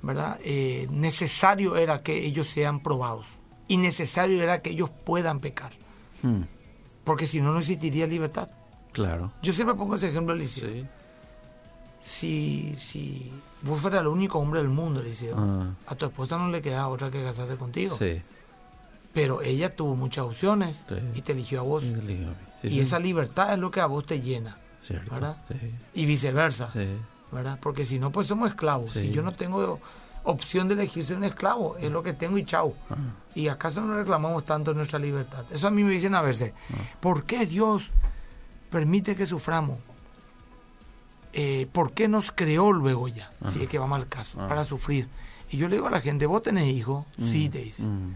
[0.00, 0.38] ¿Verdad?
[0.42, 3.26] Eh, necesario era que ellos sean probados.
[3.68, 5.72] Y necesario era que ellos puedan pecar.
[6.22, 6.42] mm,
[7.04, 8.48] Porque si no, no existiría libertad.
[8.92, 9.32] claro.
[9.42, 10.68] Yo siempre pongo ese ejemplo, Eliseo.
[10.70, 10.86] Sí.
[12.02, 13.30] Si, si
[13.62, 15.66] vos fueras el único hombre del mundo, Eliseo, Ah.
[15.86, 17.96] a tu esposa no le queda otra que casarse contigo.
[17.96, 18.20] Sí.
[19.12, 20.94] Pero ella tuvo muchas opciones Sí.
[21.14, 21.84] y te eligió a vos.
[22.62, 24.56] Sí, y esa libertad es lo que a vos te llena.
[24.82, 25.12] Cierto.
[25.12, 25.36] ¿verdad?
[25.48, 25.56] Sí,
[25.94, 26.70] Y viceversa.
[27.60, 28.92] Porque si no, pues somos esclavos.
[28.92, 29.00] Sí.
[29.00, 29.78] Si yo no tengo
[30.24, 32.74] opción de elegir ser un esclavo, es lo que tengo y chau.
[32.90, 32.94] Ah,
[33.34, 35.44] ¿Y acaso no reclamamos tanto nuestra libertad?
[35.50, 36.76] Eso a mí me dicen a veces, Ah.
[37.00, 37.90] ¿por qué Dios
[38.70, 39.78] permite que suframos?
[41.32, 43.32] Eh, ¿Por qué nos creó luego ya?
[43.50, 44.48] Si es que vamos al caso, Ah.
[44.48, 45.08] para sufrir.
[45.50, 47.06] Y yo le digo a la gente, ¿vos tenés hijos?
[47.18, 47.82] Sí, te dice.
[47.82, 48.14] mm,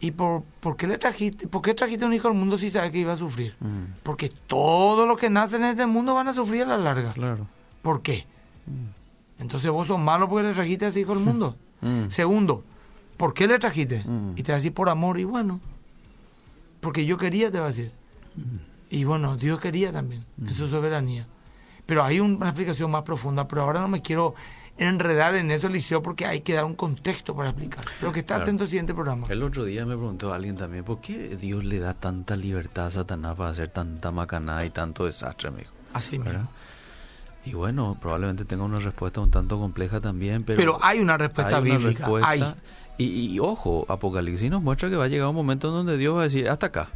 [0.00, 2.90] ¿Y por, por, qué le trajiste, por qué trajiste un hijo al mundo si sabes
[2.92, 3.56] que iba a sufrir?
[3.60, 7.12] mm, Porque todos los que nacen en este mundo van a sufrir a la larga.
[7.14, 7.46] Claro.
[7.82, 8.26] ¿Por qué?
[8.68, 9.42] Mm.
[9.42, 11.56] Entonces vos sos malo porque le trajiste a ese hijo al mundo.
[11.80, 12.64] Mm, Segundo,
[13.16, 14.02] ¿por qué le trajiste?
[14.04, 14.32] Mm.
[14.36, 15.60] Y te va a decir por amor y bueno.
[16.80, 17.92] Porque yo quería, te va a decir.
[18.90, 20.24] Y bueno, Dios quería también.
[20.48, 21.26] Eso es soberanía.
[21.86, 24.34] Pero hay un- una explicación más profunda, pero ahora no me quiero
[24.76, 27.84] enredar en eso, Liceo, porque hay que dar un contexto para explicar.
[28.00, 28.42] Pero que está Claro.
[28.42, 29.26] atento al siguiente programa.
[29.28, 32.90] El otro día me preguntó alguien también, ¿por qué Dios le da tanta libertad a
[32.90, 35.72] Satanás para hacer tanta macanada y tanto desastre, me dijo?
[35.92, 36.48] Así mismo.
[37.44, 40.58] Y bueno, probablemente tenga una respuesta un tanto compleja también, pero...
[40.58, 42.00] Pero hay una respuesta hay una bíblica.
[42.00, 42.28] respuesta.
[42.28, 42.44] Hay.
[42.98, 46.16] Y, y ojo, Apocalipsis nos muestra que va a llegar un momento en donde Dios
[46.16, 46.88] va a decir, hasta acá,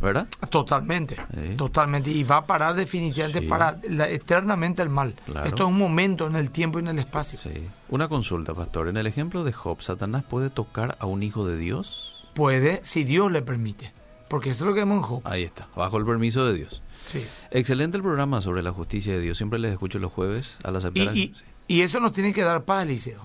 [0.00, 0.28] ¿verdad?
[0.50, 1.54] Totalmente, Sí.
[1.56, 2.10] totalmente.
[2.10, 3.46] Y va a parar definitivamente Sí.
[3.46, 5.14] para la- eternamente el mal.
[5.24, 5.46] Claro.
[5.46, 7.38] Esto es un momento en el tiempo y en el espacio.
[7.42, 7.66] Sí.
[7.88, 8.88] Una consulta, pastor.
[8.88, 12.14] En el ejemplo de Job, ¿Satanás puede tocar a un hijo de Dios?
[12.34, 13.92] Puede, si Dios le permite.
[14.28, 15.20] Porque eso es lo que vemos en Job.
[15.24, 16.82] Ahí está, bajo el permiso de Dios.
[17.06, 17.24] Sí.
[17.50, 19.38] Excelente el programa sobre la justicia de Dios.
[19.38, 21.16] Siempre les escucho los jueves Y, aceptar.
[21.16, 21.34] y, Sí,
[21.68, 23.20] y eso nos tiene que dar paz, Eliseo.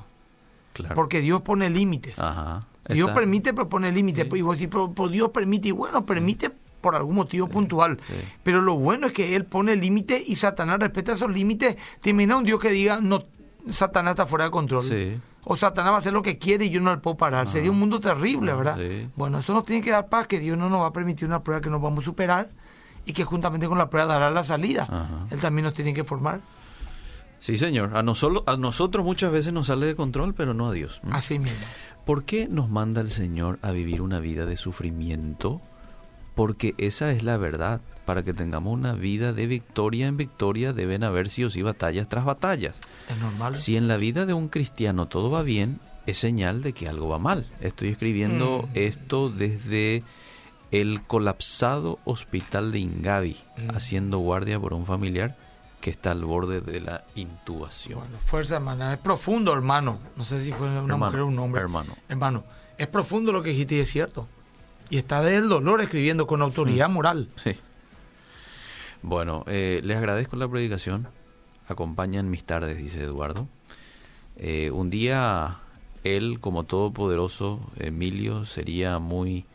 [0.73, 0.95] claro.
[0.95, 2.17] Porque Dios pone límites.
[2.19, 2.61] Ajá.
[2.89, 4.27] Dios permite, pero pone límites.
[4.29, 4.37] Sí.
[4.37, 5.69] Y vos decís, pero, pero Dios permite.
[5.69, 7.97] Y bueno, permite por algún motivo puntual.
[8.43, 11.77] Pero lo bueno es que Él pone límites y Satanás respeta esos límites.
[12.01, 13.23] Te imaginas un Dios que diga, no,
[13.69, 14.83] Satanás está fuera de control.
[14.83, 15.17] Sí.
[15.45, 17.47] O Satanás va a hacer lo que quiere y yo no le puedo parar.
[17.49, 18.77] Sería un mundo terrible, Ah, ¿verdad?
[18.77, 19.10] sí.
[19.15, 21.43] Bueno, eso nos tiene que dar paz, que Dios no nos va a permitir una
[21.43, 22.49] prueba que nos vamos a superar
[23.06, 24.84] y que juntamente con la prueba dará la salida.
[24.84, 25.27] Ajá.
[25.32, 26.39] Él también nos tiene que formar.
[27.39, 27.97] Sí, señor.
[27.97, 31.01] A, nosotros a nosotros muchas veces nos sale de control, pero no a Dios.
[31.12, 31.60] Así mismo.
[32.06, 35.62] ¿Por qué nos manda el Señor a vivir una vida de sufrimiento?
[36.36, 37.82] Porque esa es la verdad.
[38.06, 42.10] Para que tengamos una vida de victoria en victoria deben haber sí o sí batallas
[42.10, 42.76] tras batallas.
[43.10, 43.56] Es normal.
[43.56, 47.08] Si en la vida de un cristiano todo va bien, es señal de que algo
[47.08, 47.46] va mal.
[47.62, 48.69] Estoy escribiendo Mm.
[48.78, 50.04] esto desde
[50.72, 53.76] el colapsado hospital de Ingavi, Mm.
[53.76, 55.38] haciendo guardia por un familiar
[55.80, 58.00] que está al borde de la intubación.
[58.00, 58.93] Bueno, fuerza, hermana.
[58.93, 60.00] Es profundo, hermano.
[60.17, 61.62] No sé si fue una Hermano, mujer o un hombre.
[61.62, 61.96] hermano.
[62.10, 62.43] Hermano,
[62.78, 64.28] es profundo lo que dijiste y es cierto.
[64.93, 67.27] Y está del dolor escribiendo con autoridad moral.
[67.43, 67.53] Sí.
[69.01, 71.08] Bueno, eh, les agradezco la predicación.
[71.67, 73.47] Acompañan mis tardes, dice Eduardo.
[74.38, 75.58] Eh, un día
[76.03, 79.45] él, como todopoderoso, Emilio, sería muy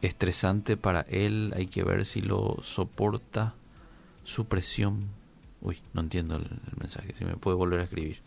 [0.00, 1.52] estresante para él.
[1.56, 3.54] Hay que ver si lo soporta
[4.24, 5.06] su presión.
[5.60, 7.14] Uy, no entiendo el, el mensaje.
[7.16, 8.18] Si me puede volver a escribir.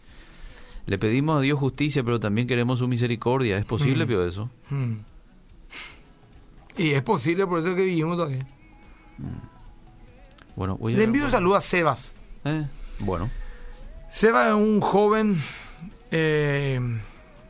[0.86, 3.58] Le pedimos a Dios justicia, pero también queremos su misericordia.
[3.58, 4.08] ¿Es posible, Mm.
[4.08, 4.50] Pio, eso?
[4.70, 4.94] Hmm.
[6.78, 8.46] Y es posible, por eso es que vivimos todavía.
[10.56, 12.12] Bueno, voy a Le envío un saludo a Sebas.
[12.46, 12.66] Eh,
[13.00, 13.30] bueno.
[14.10, 15.38] Sebas es un joven,
[16.12, 16.80] eh,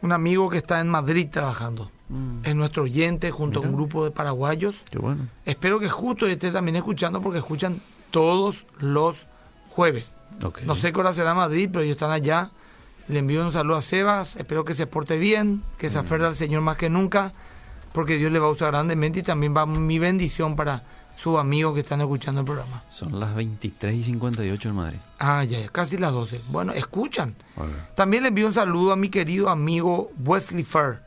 [0.01, 1.91] un amigo que está en Madrid trabajando.
[2.09, 3.69] Mm, Es nuestro oyente junto a Mira.
[3.71, 4.83] un grupo de paraguayos.
[4.89, 5.27] qué bueno.
[5.45, 7.79] Espero que justo esté también escuchando porque escuchan
[8.11, 9.27] todos los
[9.69, 10.15] jueves.
[10.43, 10.61] Ok.
[10.63, 12.51] No sé qué hora será Madrid, pero ellos están allá.
[13.07, 14.35] Le envío un saludo a Sebas.
[14.35, 15.91] Espero que se porte bien, que Mm.
[15.91, 17.33] se aferre al Señor más que nunca,
[17.95, 20.83] porque Dios le va a usar grandemente y también va mi bendición para
[21.15, 22.83] sus amigos que están escuchando el programa.
[22.89, 24.97] Son las 23 y 58 en Madrid.
[25.17, 26.41] Ah, ya, ya, casi las 12.
[26.49, 27.33] Bueno, escuchan.
[27.95, 30.99] También le envío un saludo a mi querido amigo Wesley Fair.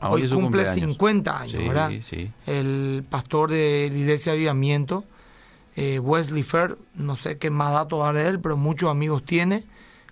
[0.00, 0.74] Ah, Hoy cumple cumpleaños.
[0.92, 1.90] 50 años, Sí, ¿verdad?
[2.02, 2.30] sí.
[2.46, 5.04] El pastor de la Iglesia de Avivamiento,
[5.76, 9.64] eh, Wesley Fair, no sé qué más datos daré de él, pero muchos amigos tiene.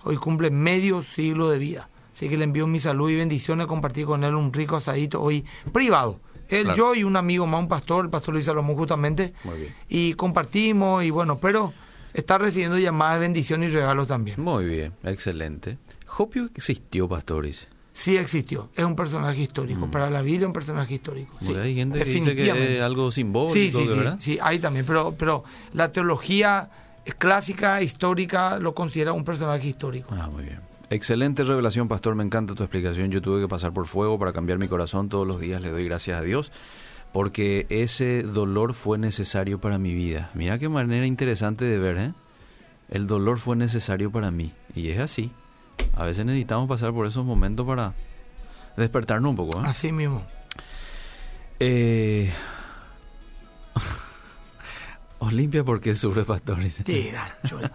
[0.02, 1.88] Hoy cumple medio siglo de vida.
[2.18, 5.44] Así que le envío mi salud y bendiciones, compartir con él un rico asadito hoy
[5.72, 6.18] privado.
[6.48, 6.76] Él, Claro.
[6.76, 9.74] yo y un amigo más, un pastor, el pastor Luis Salomón justamente, Muy bien.
[9.88, 11.72] y compartimos y bueno, pero
[12.12, 14.40] está recibiendo llamadas de bendición y regalos también.
[14.40, 15.78] Muy bien, excelente.
[16.16, 17.68] Hopio existió, pastores.
[17.92, 19.88] Sí existió, es un personaje histórico.
[19.88, 21.36] Para la Biblia, un personaje histórico.
[21.40, 22.76] Sí, hay gente que dice que definitivamente.
[22.78, 26.68] es algo simbólico, Sí, sí, sí, sí, hay también, pero, pero la teología
[27.16, 30.12] clásica, histórica, lo considera un personaje histórico.
[30.18, 30.66] Ah, muy bien.
[30.90, 32.14] Excelente revelación, pastor.
[32.14, 33.10] Me encanta tu explicación.
[33.10, 35.08] Yo tuve que pasar por fuego para cambiar mi corazón.
[35.08, 36.50] Todos los días le doy gracias a Dios
[37.12, 40.30] porque ese dolor fue necesario para mi vida.
[40.34, 42.12] Mira qué manera interesante de ver, ¿eh?
[42.90, 44.52] El dolor fue necesario para mí.
[44.74, 45.30] Y es así.
[45.94, 47.94] A veces necesitamos pasar por esos momentos para
[48.76, 49.64] despertarnos un poco, ¿eh?
[49.66, 50.24] Así mismo.
[51.60, 52.30] Eh...
[55.20, 56.58] Olimpia, ¿por qué sufre, pastor?
[56.62, 56.84] Dice.
[56.84, 57.72] Tira, chula.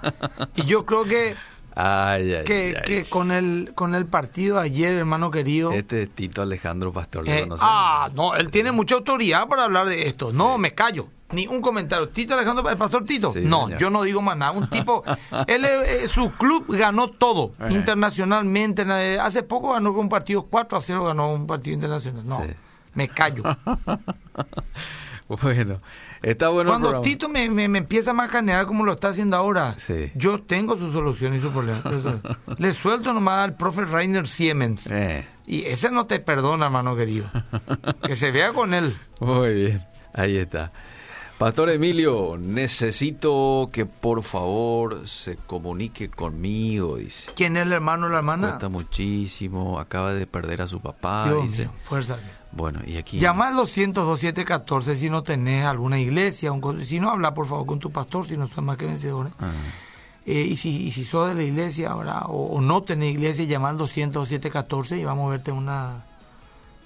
[0.56, 1.36] Y yo creo que,
[1.76, 2.84] Ay, ay, que, ay.
[2.86, 5.72] que con el con el partido de ayer, hermano querido.
[5.72, 7.68] Este es Tito Alejandro Pastor, ¿lo eh, conocen?
[7.70, 10.32] ah, no, él tiene mucha autoridad para hablar de esto.
[10.32, 11.08] No, me callo.
[11.32, 12.10] Ni un comentario.
[12.10, 13.34] Tito Alejandro, el pastor Tito.
[13.34, 13.80] Sí, no, señor.
[13.80, 14.52] yo no digo más nada.
[14.52, 15.04] Un tipo,
[15.48, 17.70] él, eh, su club ganó todo Eh.
[17.72, 18.84] internacionalmente.
[18.88, 22.24] Eh, Hace poco ganó con un partido 4 a 0, ganó un partido internacional.
[22.28, 22.52] No, Sí.
[22.94, 23.44] me callo.
[25.42, 25.80] Bueno,
[26.22, 27.04] está bueno el Cuando programa.
[27.04, 30.12] Tito me, me, me empieza a macanear como lo está haciendo ahora, Sí.
[30.16, 31.82] yo tengo su solución y su problema.
[32.58, 34.86] Le suelto nomás al profe Rainer Siemens.
[34.90, 37.30] Eh, Y ese no te perdona, hermano querido.
[38.04, 38.96] Que se vea con él.
[39.20, 40.72] muy bien, ahí está.
[41.38, 47.32] Pastor Emilio, necesito que por favor se comunique conmigo, dice.
[47.36, 48.48] ¿Quién es el hermano o la hermana?
[48.50, 51.62] Cuesta muchísimo, acaba de perder a su papá, Dios dice.
[51.64, 52.18] mío, fuerza.
[52.56, 53.20] Bueno, y aquí...
[53.20, 56.52] Llama al 200-2714 si no tenés alguna iglesia.
[56.52, 59.34] un si no, habla por favor con tu pastor si no son más que vencedores.
[59.39, 59.52] Ah,
[60.26, 63.44] Eh, y, si, y si sos de la iglesia ahora o, o no tenés iglesia,
[63.46, 66.06] llama al 200-2714 y vamos a verte una,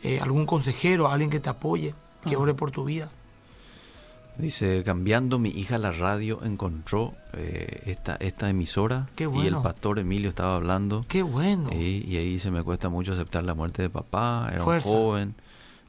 [0.04, 1.94] eh, algún consejero, alguien que te apoye,
[2.28, 2.40] que Ah.
[2.40, 3.10] ore por tu vida.
[4.38, 9.98] dice, cambiando mi hija la radio encontró eh, esta, esta emisora Qué y el pastor
[10.00, 11.04] Emilio estaba hablando.
[11.08, 11.70] Qué bueno.
[11.74, 14.90] Y, y ahí se me cuesta mucho aceptar la muerte de papá, era Fuerza.
[14.90, 15.36] un joven,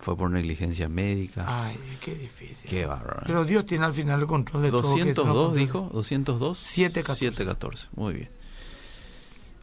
[0.01, 1.45] fue por negligencia médica.
[1.47, 2.69] Ay, qué difícil.
[2.71, 3.23] Qué bárbaro.
[3.27, 4.83] Pero Dios tiene al final el control de todo.
[4.95, 5.61] que eso no 202 controla.
[5.61, 6.59] dijo, 202.
[6.59, 7.19] 714.
[7.27, 8.31] 714, muy bien.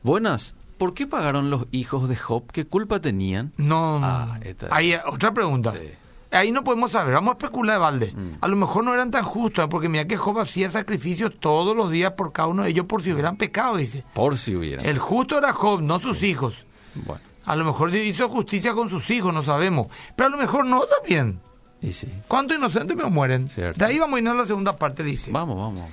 [0.03, 2.43] Buenas, ¿por qué pagaron los hijos de Job?
[2.51, 3.53] ¿Qué culpa tenían?
[3.57, 3.99] No.
[4.03, 5.73] Ah, esta- Ahí, otra pregunta.
[5.73, 5.89] Sí.
[6.31, 8.11] Ahí no podemos saber, vamos a especular, Valde.
[8.11, 8.37] Mm.
[8.41, 9.67] A lo mejor no eran tan justos, ¿eh?
[9.69, 13.01] porque mira que Job hacía sacrificios todos los días por cada uno de ellos por
[13.01, 14.03] si hubieran pecado, dice.
[14.13, 14.83] Por si hubiera.
[14.83, 16.65] El justo era Job, no sus hijos.
[16.93, 19.87] Bueno, A lo mejor Dios hizo justicia con sus hijos, no sabemos.
[20.15, 21.39] Pero a lo mejor no también.
[21.81, 22.07] y sí.
[22.27, 23.47] ¿Cuántos inocentes me mueren?
[23.49, 23.77] Cierto.
[23.79, 25.31] De ahí vamos a ir a la segunda parte, dice.
[25.31, 25.89] Vamos, vamos.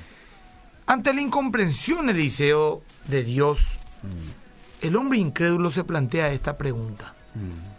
[0.87, 3.61] Ante la incomprensión, Eliseo, de Dios,
[4.03, 4.87] Mm.
[4.87, 7.15] el hombre incrédulo se plantea esta pregunta.
[7.35, 7.71] Mm.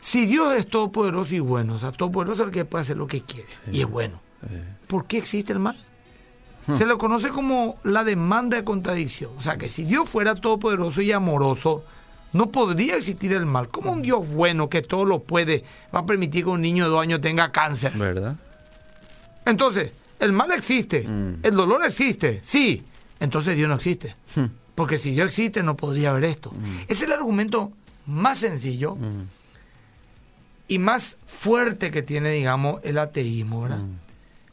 [0.00, 3.06] Si Dios es todopoderoso y bueno, o sea, todopoderoso es el que puede hacer lo
[3.06, 4.20] que quiere, y es bueno,
[4.86, 5.76] ¿por qué existe el mal?
[6.66, 6.74] Hmm.
[6.76, 9.32] Se lo conoce como la demanda de contradicción.
[9.36, 11.84] O sea, que si Dios fuera todopoderoso y amoroso,
[12.32, 13.68] no podría existir el mal.
[13.68, 15.64] ¿Cómo un Dios bueno que todo lo puede
[15.94, 17.92] va a permitir que un niño de dos años tenga cáncer?
[17.96, 18.36] ¿Verdad?
[19.44, 21.40] Entonces, el mal existe, Mm.
[21.42, 22.84] el dolor existe, sí.
[23.20, 24.16] Entonces Dios no existe.
[24.34, 24.46] Hmm.
[24.74, 26.52] Porque si Dios existe, no podría haber esto.
[26.88, 27.72] Es el argumento
[28.06, 29.22] más sencillo Mm.
[30.68, 33.78] y más fuerte que tiene, digamos, el ateísmo, ¿verdad?
[33.78, 33.96] Mm.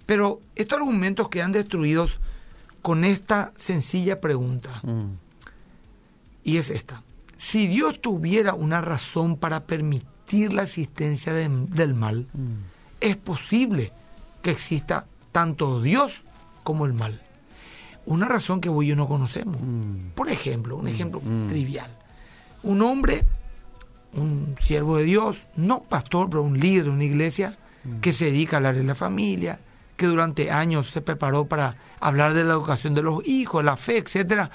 [0.06, 2.20] Pero estos argumentos quedan destruidos
[2.82, 5.12] con esta sencilla pregunta, Mm.
[6.44, 7.02] y es esta.
[7.39, 12.47] Si Dios tuviera una razón para permitir la existencia de- del mal, Mm.
[12.99, 13.93] es posible
[14.41, 16.23] que exista tanto Dios
[16.63, 17.21] como el mal.
[18.06, 19.56] Una razón que vos y yo no conocemos.
[19.62, 20.10] Mm.
[20.15, 21.47] Por ejemplo, un ejemplo Mm.
[21.47, 21.91] trivial.
[22.63, 23.23] Un hombre,
[24.13, 27.58] un siervo de Dios, no pastor, pero un líder de una iglesia,
[28.02, 29.60] que se dedica a hablar de la familia,
[29.95, 33.97] que durante años se preparó para hablar de la educación de los hijos, la fe,
[33.97, 34.52] etcétera,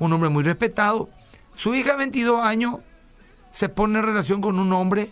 [0.00, 1.08] un hombre muy respetado.
[1.56, 2.76] Su hija de 22 años
[3.50, 5.10] se pone en relación con un hombre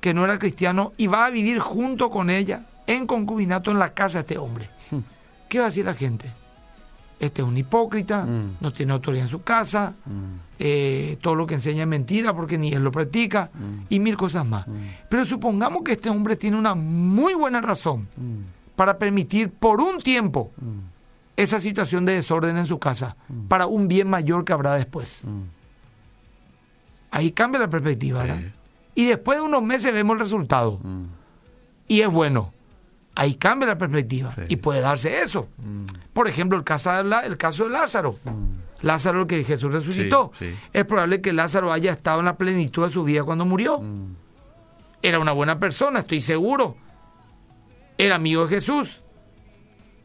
[0.00, 3.94] que no era cristiano y va a vivir junto con ella en concubinato en la
[3.94, 4.68] casa de este hombre.
[4.90, 4.98] Hmm.
[5.48, 6.30] ¿Qué va a decir la gente?
[7.18, 8.58] Este es un hipócrita, hmm.
[8.60, 10.40] no tiene autoridad en su casa, hmm.
[10.58, 13.50] eh, todo lo que enseña es mentira porque ni él lo practica
[13.88, 14.66] y mil cosas más.
[15.08, 18.06] Pero supongamos que este hombre tiene una muy buena razón
[18.76, 20.52] para permitir por un tiempo
[21.36, 23.16] esa situación de desorden en su casa,
[23.48, 25.22] para un bien mayor que habrá después.
[27.10, 28.40] Ahí cambia la perspectiva, ¿verdad?
[28.94, 30.80] Y después de unos meses vemos el resultado.
[31.88, 32.52] Y es bueno
[33.16, 35.48] ahí cambia la perspectiva y puede darse eso.
[35.56, 35.86] Mm.
[36.12, 38.16] Por ejemplo, el caso de, el caso de Lázaro.
[38.22, 38.84] Mm.
[38.86, 40.30] Lázaro, el que Jesús resucitó.
[40.72, 43.80] Es probable que Lázaro haya estado en la plenitud de su vida cuando murió.
[43.80, 44.14] Mm.
[45.02, 46.76] Era una buena persona, estoy seguro.
[47.98, 49.02] Era amigo de Jesús.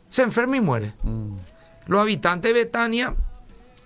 [0.09, 0.93] Se enferma y muere.
[1.87, 3.13] Los habitantes de Betania,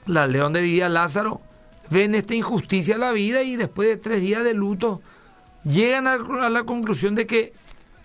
[0.06, 1.42] la aldea donde vivía Lázaro,
[1.90, 5.02] ven esta injusticia a la vida y después de tres días de luto
[5.64, 7.54] llegan a la conclusión de que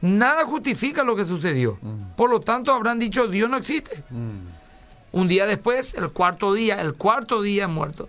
[0.02, 1.78] Nada justifica lo que sucedió.
[1.80, 2.16] Mm.
[2.16, 4.02] Por lo tanto, habrán dicho, Dios no existe.
[4.10, 4.38] Mm.
[5.12, 8.08] Un día después, el cuarto día, el cuarto día muerto,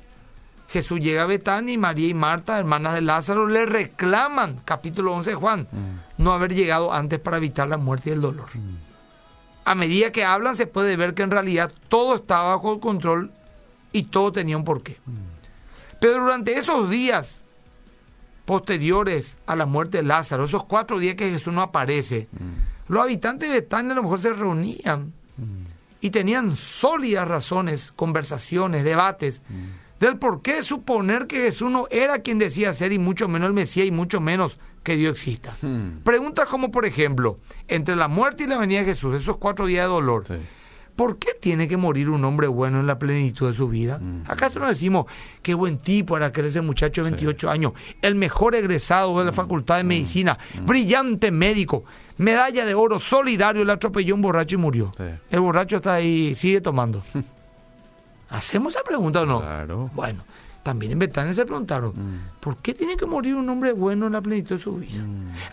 [0.70, 5.32] Jesús llega a Betania y María y Marta, hermanas de Lázaro, le reclaman, capítulo 11
[5.32, 6.24] de Juan, mm.
[6.24, 8.48] no haber llegado antes para evitar la muerte y el dolor.
[9.66, 13.32] A medida que hablan se puede ver que en realidad todo estaba bajo control
[13.92, 14.98] y todo tenía un porqué.
[16.02, 17.44] Pero durante esos días
[18.46, 22.92] posteriores a la muerte de Lázaro, esos cuatro días que Jesús no aparece, mm.
[22.92, 25.64] los habitantes de Betania a lo mejor se reunían mm.
[26.02, 30.00] y tenían sólidas razones, conversaciones, debates, mm.
[30.00, 33.54] del por qué suponer que Jesús no era quien decía ser y mucho menos el
[33.54, 35.54] Mesías y mucho menos que Dios exista.
[36.04, 37.38] Preguntas como, por ejemplo,
[37.68, 40.24] entre la muerte y la venida de Jesús, esos cuatro días de dolor,
[40.96, 44.00] ¿Por qué tiene que morir un hombre bueno en la plenitud de su vida?
[44.28, 45.06] ¿Acaso no decimos
[45.42, 49.32] qué buen tipo era aquel ese muchacho de 28 años, el mejor egresado de la
[49.32, 51.86] Facultad de Medicina, brillante médico,
[52.18, 54.92] medalla de oro, solidario, le atropelló un borracho y murió?
[55.30, 57.02] El borracho está ahí, sigue tomando.
[58.30, 59.40] ¿Hacemos esa pregunta o no?
[59.42, 59.90] Claro.
[59.94, 60.24] Bueno,
[60.64, 61.94] también en Betania se preguntaron,
[62.40, 65.04] ¿por qué tiene que morir un hombre bueno en la plenitud de su vida?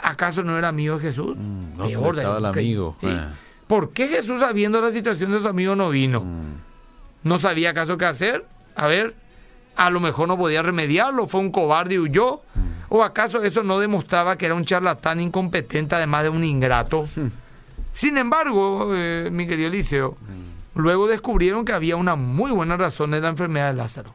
[0.03, 1.37] ¿Acaso no era amigo de Jesús?
[1.79, 2.97] Peor, estaba el amigo.
[3.69, 6.25] ¿Por qué Jesús, sabiendo la situación de su amigo, no vino?
[7.23, 8.45] ¿No sabía acaso qué hacer?
[8.75, 9.15] A ver,
[9.77, 12.41] a lo mejor no podía remediarlo, fue un cobarde y huyó.
[12.89, 17.07] ¿O acaso eso no demostraba que era un charlatán incompetente, además de un ingrato?
[17.93, 20.17] Sin embargo, eh, mi querido Eliseo,
[20.75, 24.15] luego descubrieron que había una muy buena razón en la enfermedad de Lázaro.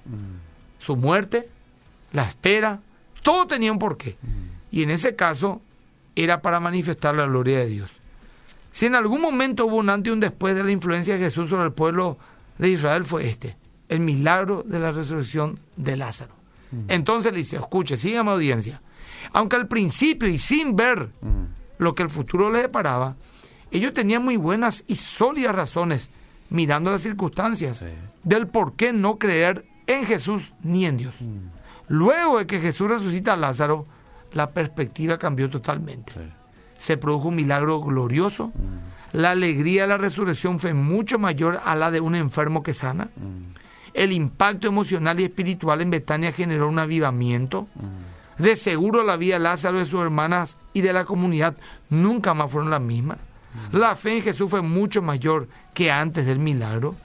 [0.80, 1.48] Su muerte,
[2.12, 2.80] la espera,
[3.22, 4.18] todo tenía un porqué.
[4.72, 5.62] Y en ese caso
[6.16, 8.03] era para manifestar la gloria de Dios.
[8.74, 11.48] Si en algún momento hubo un antes y un después de la influencia de Jesús
[11.48, 12.18] sobre el pueblo
[12.58, 13.56] de Israel, fue este,
[13.88, 16.34] el milagro de la resurrección de Lázaro.
[16.72, 16.86] Mm.
[16.88, 18.82] Entonces le dice, escuche, sígame audiencia.
[19.32, 21.44] Aunque al principio y sin ver mm.
[21.78, 23.16] lo que el futuro les deparaba,
[23.70, 26.10] ellos tenían muy buenas y sólidas razones,
[26.50, 27.86] mirando las circunstancias,
[28.24, 31.14] del por qué no creer en Jesús ni en Dios.
[31.22, 31.50] Mm.
[31.90, 33.86] Luego de que Jesús resucita a Lázaro,
[34.32, 36.14] la perspectiva cambió totalmente
[36.84, 38.52] se produjo un milagro glorioso.
[39.14, 43.08] La alegría de la resurrección fue mucho mayor a la de un enfermo que sana.
[43.94, 47.70] El impacto emocional y espiritual en Betania generó un avivamiento.
[48.38, 51.56] De seguro la vida de Lázaro, de sus hermanas y de la comunidad
[51.90, 53.18] nunca más fueron las mismas.
[53.72, 56.98] La fe en Jesús fue mucho mayor que antes del milagro.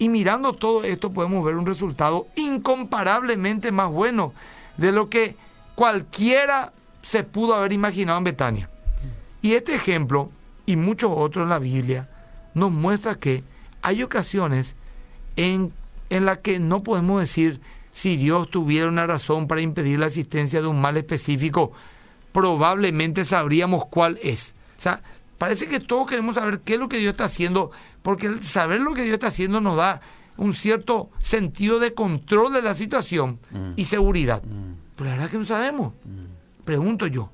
[0.00, 4.32] Y mirando todo esto podemos ver un resultado incomparablemente más bueno
[4.76, 5.36] de lo que
[5.76, 8.68] cualquiera se pudo haber imaginado en Betania.
[9.42, 10.30] Y este ejemplo,
[10.66, 12.08] y muchos otros en la Biblia,
[12.54, 13.42] nos muestra que
[13.82, 14.76] hay ocasiones
[15.36, 15.72] en,
[16.10, 17.60] en las que no podemos decir
[17.92, 21.72] si Dios tuviera una razón para impedir la existencia de un mal específico,
[22.32, 24.54] probablemente sabríamos cuál es.
[24.78, 25.02] O sea,
[25.38, 27.70] parece que todos queremos saber qué es lo que Dios está haciendo,
[28.02, 30.00] porque saber lo que Dios está haciendo nos da
[30.36, 33.72] un cierto sentido de control de la situación mm.
[33.76, 34.42] y seguridad.
[34.42, 34.74] Mm.
[34.96, 35.92] Pero la verdad que no sabemos.
[36.04, 36.64] Mm.
[36.64, 37.30] Pregunto yo,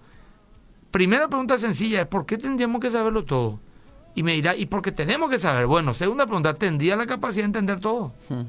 [0.97, 3.61] primera pregunta sencilla es, ¿por qué tendríamos que saberlo todo?
[4.15, 5.67] Y me dirá, ¿y por qué tenemos que saber?
[5.67, 8.15] Bueno, segunda pregunta, ¿tendría la capacidad de entender todo?
[8.31, 8.45] Hmm.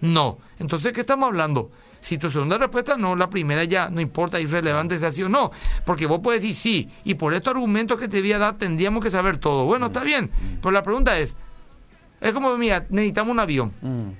[0.00, 0.38] No.
[0.58, 1.70] Entonces, ¿qué estamos hablando?
[2.00, 5.52] Si tu segunda respuesta no, la primera ya no importa, irrelevante si así o no.
[5.84, 9.04] Porque vos puedes decir sí, y por estos argumentos que te voy a dar tendríamos
[9.04, 9.66] que saber todo.
[9.66, 10.30] Bueno, está bien,
[10.62, 11.36] pero la pregunta es,
[12.22, 13.72] es como, mira, necesitamos un avión.
[13.82, 14.12] Hmm.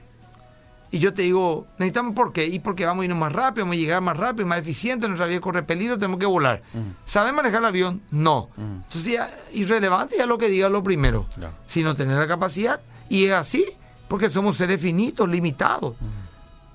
[0.93, 3.77] Y yo te digo, necesitamos por qué, y porque vamos a ir más rápido, vamos
[3.77, 6.63] a llegar más rápido, más eficiente, nuestra vida corre peligro, tenemos que volar.
[7.07, 8.03] ¿Sabes manejar el avión?
[8.11, 8.51] No.
[8.59, 11.27] Entonces, ya, irrelevante ya lo que diga lo primero,
[11.65, 13.65] si no tener la capacidad, y es así,
[14.07, 15.97] porque somos seres finitos, limitados.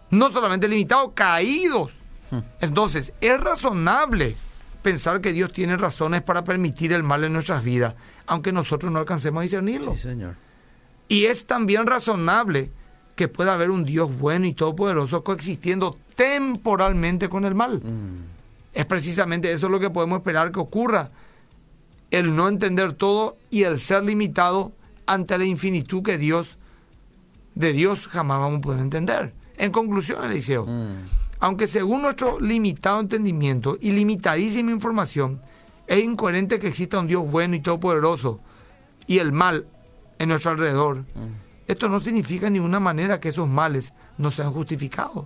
[0.10, 1.94] No solamente limitados, caídos.
[2.60, 4.36] Entonces, es razonable
[4.82, 7.94] pensar que Dios tiene razones para permitir el mal en nuestras vidas,
[8.26, 9.94] aunque nosotros no alcancemos a discernirlo.
[9.94, 10.36] Sí, Señor.
[11.08, 12.72] Y es también razonable
[13.18, 17.82] que pueda haber un Dios bueno y todopoderoso coexistiendo temporalmente con el mal.
[18.74, 21.10] Es precisamente eso lo que podemos esperar que ocurra.
[22.12, 24.72] El no entender todo y el ser limitado
[25.08, 26.58] ante la infinitud que Dios,
[27.56, 29.34] de Dios jamás vamos a poder entender.
[29.58, 30.68] En conclusión, Eliseo,
[31.40, 35.42] aunque según nuestro limitado entendimiento y limitadísima información,
[35.88, 38.40] es incoherente que exista un Dios bueno y todopoderoso
[39.08, 39.66] y el mal
[40.20, 41.04] en nuestro alrededor,
[41.68, 45.26] esto no significa ni una manera que esos males no sean justificados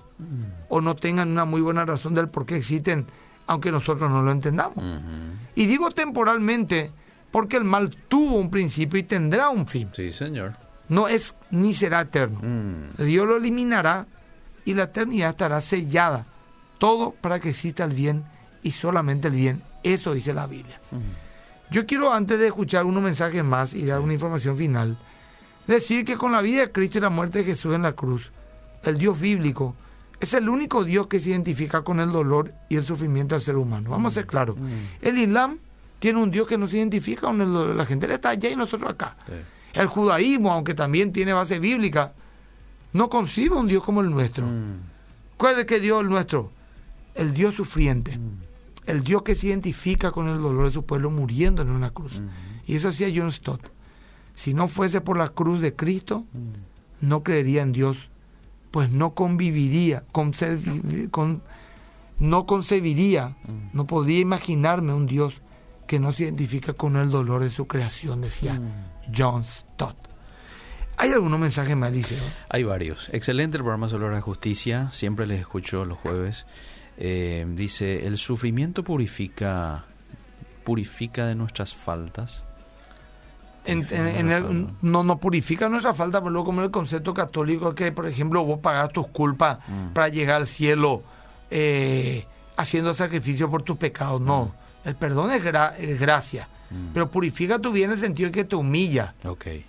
[0.70, 3.06] o no tengan una muy buena razón del por qué existen,
[3.48, 4.84] aunque nosotros no lo entendamos.
[5.56, 6.92] Y digo temporalmente
[7.32, 9.90] porque el mal tuvo un principio y tendrá un fin.
[9.94, 10.54] Sí, Señor.
[10.90, 12.42] No es ni será eterno.
[12.98, 14.08] Dios lo eliminará
[14.66, 16.26] y la eternidad estará sellada.
[16.78, 18.24] Todo para que exista el bien
[18.64, 19.62] y solamente el bien.
[19.84, 20.80] Eso dice la Biblia.
[21.70, 24.98] Yo quiero, antes de escuchar unos mensajes más y dar una información final,
[25.68, 28.32] decir que con la vida de Cristo y la muerte de Jesús en la cruz,
[28.84, 29.76] el Dios bíblico
[30.20, 33.58] es el único Dios que se identifica con el dolor y el sufrimiento del ser
[33.58, 33.90] humano.
[33.90, 34.56] Vamos a ser claros.
[35.02, 35.58] El Islam
[36.00, 37.76] tiene un Dios que no se identifica con el dolor.
[37.76, 39.18] La gente le está allá y nosotros acá.
[39.74, 42.14] El judaísmo, aunque también tiene base bíblica,
[42.94, 44.46] no concibe un Dios como el nuestro.
[45.38, 46.52] ¿Cuál es el que Dios el nuestro?
[47.16, 48.20] El Dios sufriente.
[48.86, 52.22] El Dios que se identifica con el dolor de su pueblo muriendo en una cruz.
[52.68, 53.62] Y eso hacía John Stott.
[54.36, 56.26] Si no fuese por la cruz de Cristo,
[57.02, 58.10] no creería en Dios,
[58.72, 61.42] pues no conviviría, con,
[62.20, 63.36] no concebiría,
[63.74, 65.42] no podría imaginarme un Dios
[65.88, 68.60] que no se identifica con el dolor de su creación, decía
[69.14, 69.98] John Stott.
[70.98, 72.24] ¿Hay algunos mensajes más, Liceo?
[72.50, 73.10] Hay varios.
[73.12, 74.90] Excelente el programa sobre la justicia.
[74.92, 76.46] Siempre les escucho los jueves.
[76.98, 79.86] Eh, dice, el sufrimiento purifica,
[80.64, 82.44] purifica de nuestras faltas.
[83.64, 88.44] En, no, no purifica nuestra falta, pero luego como el concepto católico que, por ejemplo,
[88.44, 89.60] vos pagás tus culpas
[89.94, 91.04] para llegar al cielo
[91.52, 92.26] eh,
[92.58, 94.20] haciendo sacrificio por tus pecados.
[94.20, 94.54] No,
[94.84, 95.44] el perdón es,
[96.00, 96.48] gracia,
[96.94, 99.14] pero purifica tu bien en el sentido de que te humilla,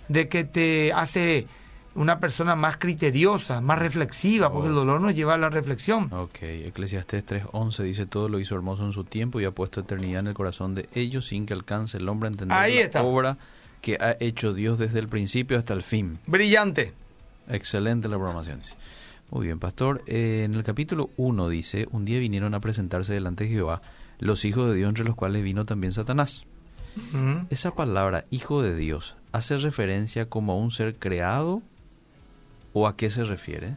[0.07, 1.47] de que te hace
[1.95, 6.11] una persona más criteriosa, más reflexiva, porque el dolor nos lleva a la reflexión.
[6.11, 10.21] Ok, Eclesiastés 3.11 dice, todo lo hizo hermoso en su tiempo y ha puesto eternidad
[10.21, 13.37] en el corazón de ellos sin que alcance el hombre a entender la obra
[13.83, 16.17] que ha hecho Dios desde el principio hasta el fin.
[16.25, 16.93] Brillante.
[17.49, 18.61] Excelente la programación.
[19.29, 20.03] Muy bien, pastor.
[20.07, 23.81] Eh, en el capítulo 1 dice, un día vinieron a presentarse delante de Jehová
[24.19, 26.45] los hijos de Dios, entre los cuales vino también Satanás.
[27.49, 31.61] Esa palabra, hijo de Dios, ¿hace referencia como a un ser creado
[32.71, 33.75] o a qué se refiere?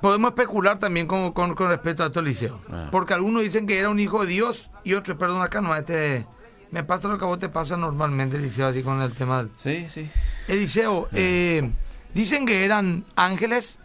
[0.00, 2.58] Podemos especular también con, con, respecto a esto, Eliseo.
[2.70, 2.88] Ah.
[2.90, 6.26] Porque algunos dicen que era un hijo de Dios y otros, perdón, acá no, este
[6.72, 9.46] me pasa lo que a vos te pasa normalmente, Eliseo, así con el tema.
[9.58, 10.10] Sí, sí.
[10.48, 11.70] Eliseo, eh,
[12.14, 13.78] dicen que eran ángeles,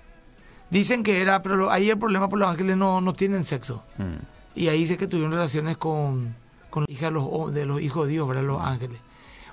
[0.69, 3.83] dicen que era, pero ahí el problema por los ángeles no, no tienen sexo.
[3.97, 4.59] Mm.
[4.59, 6.33] Y ahí dice que tuvieron relaciones con,
[6.69, 8.43] con la hija de los, de los hijos de Dios, ¿verdad?
[8.43, 8.99] Los ángeles.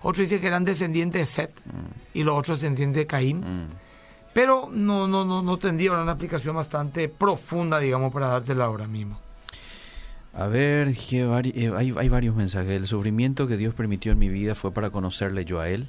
[0.02, 2.18] Otros dicen que eran descendientes de Seth mm.
[2.18, 3.40] y los otros descendientes de Caín.
[3.40, 3.66] Mm.
[4.32, 9.23] Pero no, no, no, no tendría una aplicación bastante profunda, digamos, para dártela ahora mismo.
[10.36, 12.72] A ver, eh, hay, hay, varios mensajes.
[12.72, 15.88] El sufrimiento que Dios permitió en mi vida fue para conocerle yo a Él,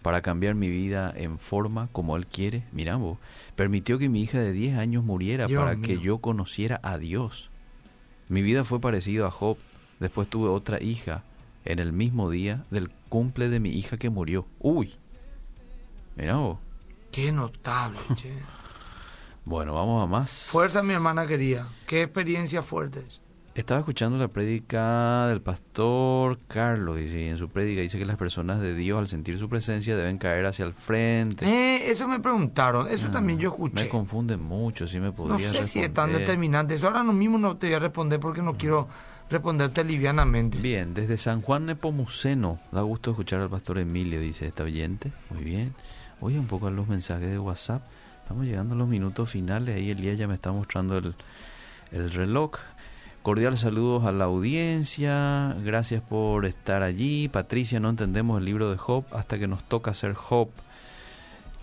[0.00, 2.62] para cambiar mi vida en forma como Él quiere.
[2.70, 3.18] Mira vos,
[3.56, 7.50] permitió que mi hija de 10 años muriera para que yo conociera a Dios.
[8.28, 9.56] Mi vida fue parecida a Job.
[9.98, 11.24] Después tuve otra hija
[11.64, 14.46] en el mismo día del cumple de mi hija que murió.
[14.60, 14.94] Uy,
[16.14, 16.58] mira vos.
[17.10, 18.32] Qué notable, che.
[19.44, 20.48] bueno, vamos a más.
[20.50, 21.66] Fuerza, mi hermana querida.
[21.88, 23.20] Qué experiencia fuertes.
[23.54, 28.60] Estaba escuchando la prédica del pastor Carlos y en su prédica dice que las personas
[28.60, 31.46] de Dios al sentir su presencia deben caer hacia el frente.
[31.46, 33.84] Eh, eso me preguntaron, eso también yo escuché.
[33.84, 37.38] Me confunde mucho, si me podría No sé si es tan determinante, eso ahora mismo
[37.38, 38.88] no te voy a responder porque no quiero
[39.30, 40.58] responderte livianamente.
[40.58, 45.44] Bien, desde San Juan Nepomuceno, da gusto escuchar al pastor Emilio, dice esta oyente, muy
[45.44, 45.74] bien.
[46.20, 47.82] Oye un poco a los mensajes de WhatsApp,
[48.20, 51.14] estamos llegando a los minutos finales, ahí Elías ya me está mostrando el,
[51.92, 52.56] el reloj.
[53.24, 57.30] Cordial saludos a la audiencia, gracias por estar allí.
[57.30, 60.50] Patricia, no entendemos el libro de Job hasta que nos toca ser Job.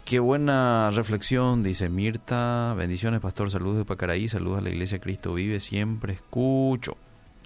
[0.04, 2.74] Qué buena reflexión, dice Mirta.
[2.76, 3.52] Bendiciones, pastor.
[3.52, 4.28] Saludos de Pacaraí.
[4.28, 5.60] Saludos a la iglesia Cristo Vive.
[5.60, 6.98] Siempre escucho.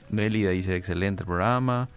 [0.09, 1.89] Nélida dice, excelente programa.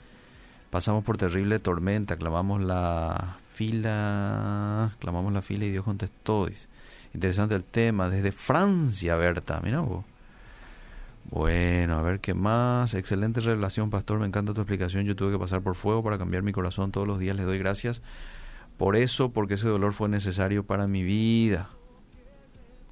[0.70, 2.16] Pasamos por terrible tormenta.
[2.16, 4.90] Clamamos la fila.
[4.98, 6.46] Clamamos la fila y Dios contestó.
[6.46, 6.66] Dice.
[7.14, 8.10] Interesante el tema.
[8.10, 9.60] Desde Francia, Berta.
[9.62, 10.04] Mira vos.
[11.30, 12.94] Bueno, a ver qué más.
[12.94, 14.18] Excelente revelación, pastor.
[14.18, 15.04] Me encanta tu explicación.
[15.04, 16.90] Yo tuve que pasar por fuego para cambiar mi corazón.
[16.90, 18.00] Todos los días le doy gracias
[18.78, 21.68] por eso, porque ese dolor fue necesario para mi vida.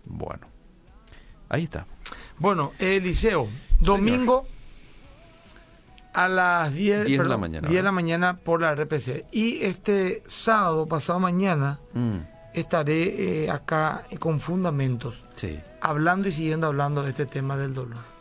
[0.05, 0.47] Bueno,
[1.49, 1.87] ahí está.
[2.39, 4.47] Bueno, Eliseo, domingo
[6.13, 7.69] a las 10, de la mañana.
[7.69, 9.27] 10 de la mañana por la RPC.
[9.33, 12.17] Y este sábado, pasado mañana, Mm,
[12.53, 15.59] estaré eh, acá con fundamentos, sí.
[15.81, 18.16] hablando y siguiendo hablando de este tema del dolor.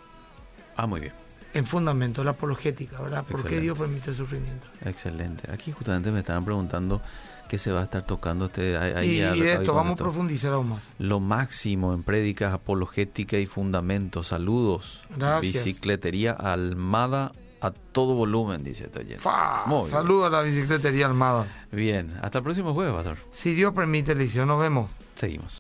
[0.76, 1.14] Ah, muy bien.
[1.54, 3.24] En fundamento, la apologética, ¿verdad?
[3.24, 3.62] ¿Por qué.
[3.62, 4.68] Dios permite el sufrimiento?
[4.84, 5.50] Excelente.
[5.52, 7.02] Aquí justamente me estaban preguntando
[7.48, 9.22] qué se va a estar tocando usted ahí.
[9.22, 10.94] y, y de esto vamos a profundizar aún más.
[11.00, 14.28] Lo máximo en prédicas apologética y fundamentos.
[14.28, 15.02] Saludos.
[15.16, 15.64] Gracias.
[15.64, 19.24] Bicicletería Almada a todo volumen, dice este oyente.
[19.90, 21.48] Saludos a la bicicletería armada.
[21.72, 23.18] Bien, hasta el próximo jueves, Pastor.
[23.32, 24.92] Si Dios permite, Eliseo, nos vemos.
[25.16, 25.54] Seguimos.